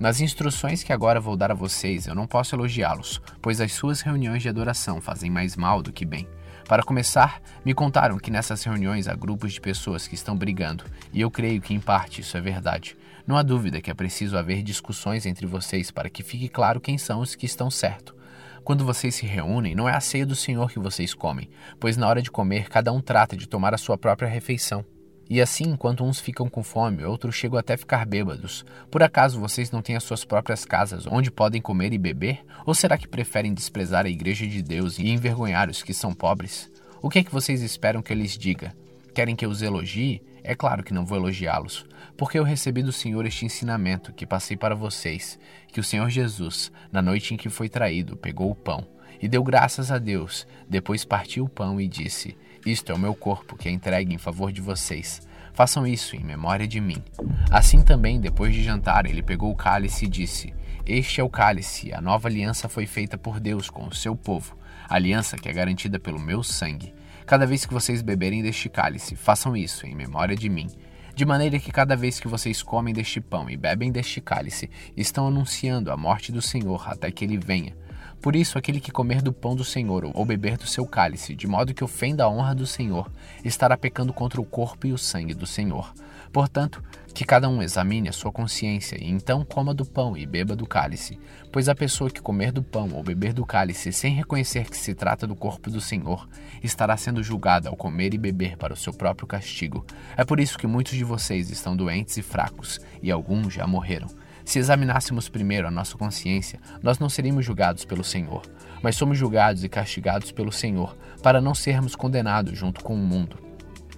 Nas 0.00 0.20
instruções 0.20 0.82
que 0.82 0.94
agora 0.94 1.20
vou 1.20 1.36
dar 1.36 1.50
a 1.50 1.54
vocês, 1.54 2.06
eu 2.06 2.14
não 2.14 2.26
posso 2.26 2.54
elogiá-los, 2.54 3.20
pois 3.42 3.60
as 3.60 3.72
suas 3.72 4.00
reuniões 4.00 4.42
de 4.42 4.48
adoração 4.48 4.98
fazem 4.98 5.28
mais 5.28 5.56
mal 5.56 5.82
do 5.82 5.92
que 5.92 6.06
bem. 6.06 6.26
Para 6.68 6.82
começar, 6.82 7.40
me 7.64 7.72
contaram 7.72 8.18
que 8.18 8.30
nessas 8.30 8.62
reuniões 8.62 9.08
há 9.08 9.14
grupos 9.14 9.54
de 9.54 9.60
pessoas 9.60 10.06
que 10.06 10.14
estão 10.14 10.36
brigando, 10.36 10.84
e 11.14 11.18
eu 11.18 11.30
creio 11.30 11.62
que 11.62 11.72
em 11.72 11.80
parte 11.80 12.20
isso 12.20 12.36
é 12.36 12.42
verdade. 12.42 12.94
Não 13.26 13.38
há 13.38 13.42
dúvida 13.42 13.80
que 13.80 13.90
é 13.90 13.94
preciso 13.94 14.36
haver 14.36 14.62
discussões 14.62 15.24
entre 15.24 15.46
vocês 15.46 15.90
para 15.90 16.10
que 16.10 16.22
fique 16.22 16.46
claro 16.46 16.78
quem 16.78 16.98
são 16.98 17.20
os 17.20 17.34
que 17.34 17.46
estão 17.46 17.70
certo. 17.70 18.14
Quando 18.62 18.84
vocês 18.84 19.14
se 19.14 19.24
reúnem, 19.24 19.74
não 19.74 19.88
é 19.88 19.94
a 19.94 20.00
ceia 20.00 20.26
do 20.26 20.36
Senhor 20.36 20.70
que 20.70 20.78
vocês 20.78 21.14
comem, 21.14 21.48
pois 21.80 21.96
na 21.96 22.06
hora 22.06 22.20
de 22.20 22.30
comer, 22.30 22.68
cada 22.68 22.92
um 22.92 23.00
trata 23.00 23.34
de 23.34 23.48
tomar 23.48 23.72
a 23.72 23.78
sua 23.78 23.96
própria 23.96 24.28
refeição. 24.28 24.84
E 25.30 25.42
assim, 25.42 25.64
enquanto 25.64 26.04
uns 26.04 26.18
ficam 26.18 26.48
com 26.48 26.62
fome, 26.62 27.04
outros 27.04 27.34
chegam 27.34 27.58
até 27.58 27.76
ficar 27.76 28.06
bêbados. 28.06 28.64
Por 28.90 29.02
acaso 29.02 29.38
vocês 29.38 29.70
não 29.70 29.82
têm 29.82 29.94
as 29.94 30.04
suas 30.04 30.24
próprias 30.24 30.64
casas 30.64 31.06
onde 31.06 31.30
podem 31.30 31.60
comer 31.60 31.92
e 31.92 31.98
beber? 31.98 32.44
Ou 32.64 32.74
será 32.74 32.96
que 32.96 33.06
preferem 33.06 33.52
desprezar 33.52 34.06
a 34.06 34.10
igreja 34.10 34.46
de 34.46 34.62
Deus 34.62 34.98
e 34.98 35.08
envergonhar 35.08 35.68
os 35.68 35.82
que 35.82 35.92
são 35.92 36.14
pobres? 36.14 36.70
O 37.02 37.10
que 37.10 37.18
é 37.18 37.24
que 37.24 37.32
vocês 37.32 37.60
esperam 37.60 38.00
que 38.00 38.12
eu 38.12 38.16
lhes 38.16 38.38
diga? 38.38 38.74
Querem 39.14 39.36
que 39.36 39.44
eu 39.44 39.50
os 39.50 39.60
elogie? 39.60 40.22
É 40.42 40.54
claro 40.54 40.82
que 40.82 40.94
não 40.94 41.04
vou 41.04 41.18
elogiá-los, 41.18 41.84
porque 42.16 42.38
eu 42.38 42.42
recebi 42.42 42.82
do 42.82 42.92
Senhor 42.92 43.26
este 43.26 43.44
ensinamento 43.44 44.14
que 44.14 44.24
passei 44.24 44.56
para 44.56 44.74
vocês, 44.74 45.38
que 45.70 45.80
o 45.80 45.84
Senhor 45.84 46.08
Jesus, 46.08 46.72
na 46.90 47.02
noite 47.02 47.34
em 47.34 47.36
que 47.36 47.50
foi 47.50 47.68
traído, 47.68 48.16
pegou 48.16 48.50
o 48.50 48.54
pão 48.54 48.86
e 49.20 49.28
deu 49.28 49.42
graças 49.42 49.90
a 49.90 49.98
Deus, 49.98 50.46
depois 50.68 51.04
partiu 51.04 51.44
o 51.44 51.48
pão 51.48 51.80
e 51.80 51.86
disse: 51.86 52.36
isto 52.70 52.92
é 52.92 52.94
o 52.94 52.98
meu 52.98 53.14
corpo 53.14 53.56
que 53.56 53.68
é 53.68 53.72
entregue 53.72 54.14
em 54.14 54.18
favor 54.18 54.52
de 54.52 54.60
vocês. 54.60 55.26
Façam 55.52 55.86
isso 55.86 56.14
em 56.14 56.22
memória 56.22 56.68
de 56.68 56.80
mim. 56.80 57.02
Assim 57.50 57.82
também, 57.82 58.20
depois 58.20 58.54
de 58.54 58.62
jantar, 58.62 59.06
ele 59.06 59.22
pegou 59.22 59.50
o 59.50 59.56
cálice 59.56 60.04
e 60.04 60.08
disse: 60.08 60.54
Este 60.86 61.20
é 61.20 61.24
o 61.24 61.28
cálice, 61.28 61.92
a 61.92 62.00
nova 62.00 62.28
aliança 62.28 62.68
foi 62.68 62.86
feita 62.86 63.18
por 63.18 63.40
Deus 63.40 63.68
com 63.68 63.86
o 63.86 63.94
seu 63.94 64.14
povo, 64.14 64.56
aliança 64.88 65.36
que 65.36 65.48
é 65.48 65.52
garantida 65.52 65.98
pelo 65.98 66.20
meu 66.20 66.42
sangue. 66.42 66.94
Cada 67.26 67.46
vez 67.46 67.66
que 67.66 67.74
vocês 67.74 68.02
beberem 68.02 68.42
deste 68.42 68.68
cálice, 68.68 69.16
façam 69.16 69.56
isso 69.56 69.86
em 69.86 69.94
memória 69.94 70.36
de 70.36 70.48
mim. 70.48 70.68
De 71.14 71.26
maneira 71.26 71.58
que 71.58 71.72
cada 71.72 71.96
vez 71.96 72.20
que 72.20 72.28
vocês 72.28 72.62
comem 72.62 72.94
deste 72.94 73.20
pão 73.20 73.50
e 73.50 73.56
bebem 73.56 73.90
deste 73.90 74.20
cálice, 74.20 74.70
estão 74.96 75.26
anunciando 75.26 75.90
a 75.90 75.96
morte 75.96 76.30
do 76.30 76.40
Senhor 76.40 76.88
até 76.88 77.10
que 77.10 77.24
ele 77.24 77.36
venha. 77.36 77.76
Por 78.20 78.34
isso, 78.34 78.58
aquele 78.58 78.80
que 78.80 78.90
comer 78.90 79.22
do 79.22 79.32
pão 79.32 79.54
do 79.54 79.64
Senhor 79.64 80.10
ou 80.12 80.24
beber 80.24 80.56
do 80.56 80.66
seu 80.66 80.86
cálice, 80.86 81.34
de 81.34 81.46
modo 81.46 81.72
que 81.72 81.84
ofenda 81.84 82.24
a 82.24 82.28
honra 82.28 82.54
do 82.54 82.66
Senhor, 82.66 83.10
estará 83.44 83.76
pecando 83.76 84.12
contra 84.12 84.40
o 84.40 84.44
corpo 84.44 84.86
e 84.86 84.92
o 84.92 84.98
sangue 84.98 85.34
do 85.34 85.46
Senhor. 85.46 85.92
Portanto, 86.32 86.82
que 87.14 87.24
cada 87.24 87.48
um 87.48 87.62
examine 87.62 88.08
a 88.08 88.12
sua 88.12 88.30
consciência 88.30 88.96
e 89.02 89.08
então 89.08 89.44
coma 89.44 89.72
do 89.72 89.84
pão 89.84 90.16
e 90.16 90.26
beba 90.26 90.54
do 90.54 90.66
cálice. 90.66 91.18
Pois 91.50 91.68
a 91.68 91.74
pessoa 91.74 92.10
que 92.10 92.20
comer 92.20 92.52
do 92.52 92.62
pão 92.62 92.90
ou 92.92 93.02
beber 93.02 93.32
do 93.32 93.46
cálice 93.46 93.92
sem 93.92 94.14
reconhecer 94.14 94.68
que 94.68 94.76
se 94.76 94.94
trata 94.94 95.26
do 95.26 95.34
corpo 95.34 95.70
do 95.70 95.80
Senhor, 95.80 96.28
estará 96.62 96.96
sendo 96.96 97.22
julgada 97.22 97.68
ao 97.68 97.76
comer 97.76 98.14
e 98.14 98.18
beber 98.18 98.56
para 98.56 98.74
o 98.74 98.76
seu 98.76 98.92
próprio 98.92 99.26
castigo. 99.26 99.86
É 100.16 100.24
por 100.24 100.38
isso 100.38 100.58
que 100.58 100.66
muitos 100.66 100.94
de 100.94 101.04
vocês 101.04 101.50
estão 101.50 101.76
doentes 101.76 102.16
e 102.16 102.22
fracos, 102.22 102.78
e 103.02 103.10
alguns 103.10 103.54
já 103.54 103.66
morreram. 103.66 104.08
Se 104.48 104.58
examinássemos 104.58 105.28
primeiro 105.28 105.68
a 105.68 105.70
nossa 105.70 105.98
consciência, 105.98 106.58
nós 106.82 106.98
não 106.98 107.10
seríamos 107.10 107.44
julgados 107.44 107.84
pelo 107.84 108.02
Senhor, 108.02 108.40
mas 108.82 108.96
somos 108.96 109.18
julgados 109.18 109.62
e 109.62 109.68
castigados 109.68 110.32
pelo 110.32 110.50
Senhor, 110.50 110.96
para 111.22 111.38
não 111.38 111.54
sermos 111.54 111.94
condenados 111.94 112.58
junto 112.58 112.82
com 112.82 112.94
o 112.94 112.96
mundo. 112.96 113.36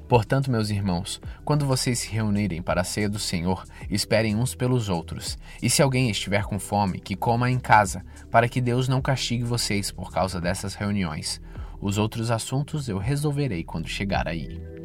Portanto, 0.09 0.51
meus 0.51 0.69
irmãos, 0.69 1.21
quando 1.45 1.65
vocês 1.65 2.01
se 2.01 2.11
reunirem 2.11 2.61
para 2.61 2.81
a 2.81 2.85
ceia 2.85 3.09
do 3.09 3.21
Senhor, 3.21 3.65
esperem 3.89 4.35
uns 4.35 4.57
pelos 4.57 4.89
outros. 4.89 5.39
E 5.63 5.71
se 5.71 5.83
alguém 5.83 6.11
estiver 6.11 6.43
com 6.43 6.59
fome, 6.59 6.99
que 6.99 7.15
coma 7.15 7.49
em 7.49 7.61
casa, 7.61 8.05
para 8.29 8.49
que 8.49 8.61
Deus 8.61 8.89
não 8.89 9.01
castigue 9.01 9.45
vocês 9.45 9.93
por 9.93 10.11
causa 10.11 10.41
dessas 10.41 10.75
reuniões. 10.75 11.41
Os 11.81 11.97
outros 11.97 12.29
assuntos 12.29 12.89
eu 12.89 12.99
resolverei 12.99 13.63
quando 13.63 13.87
chegar 13.87 14.27
aí. 14.27 14.80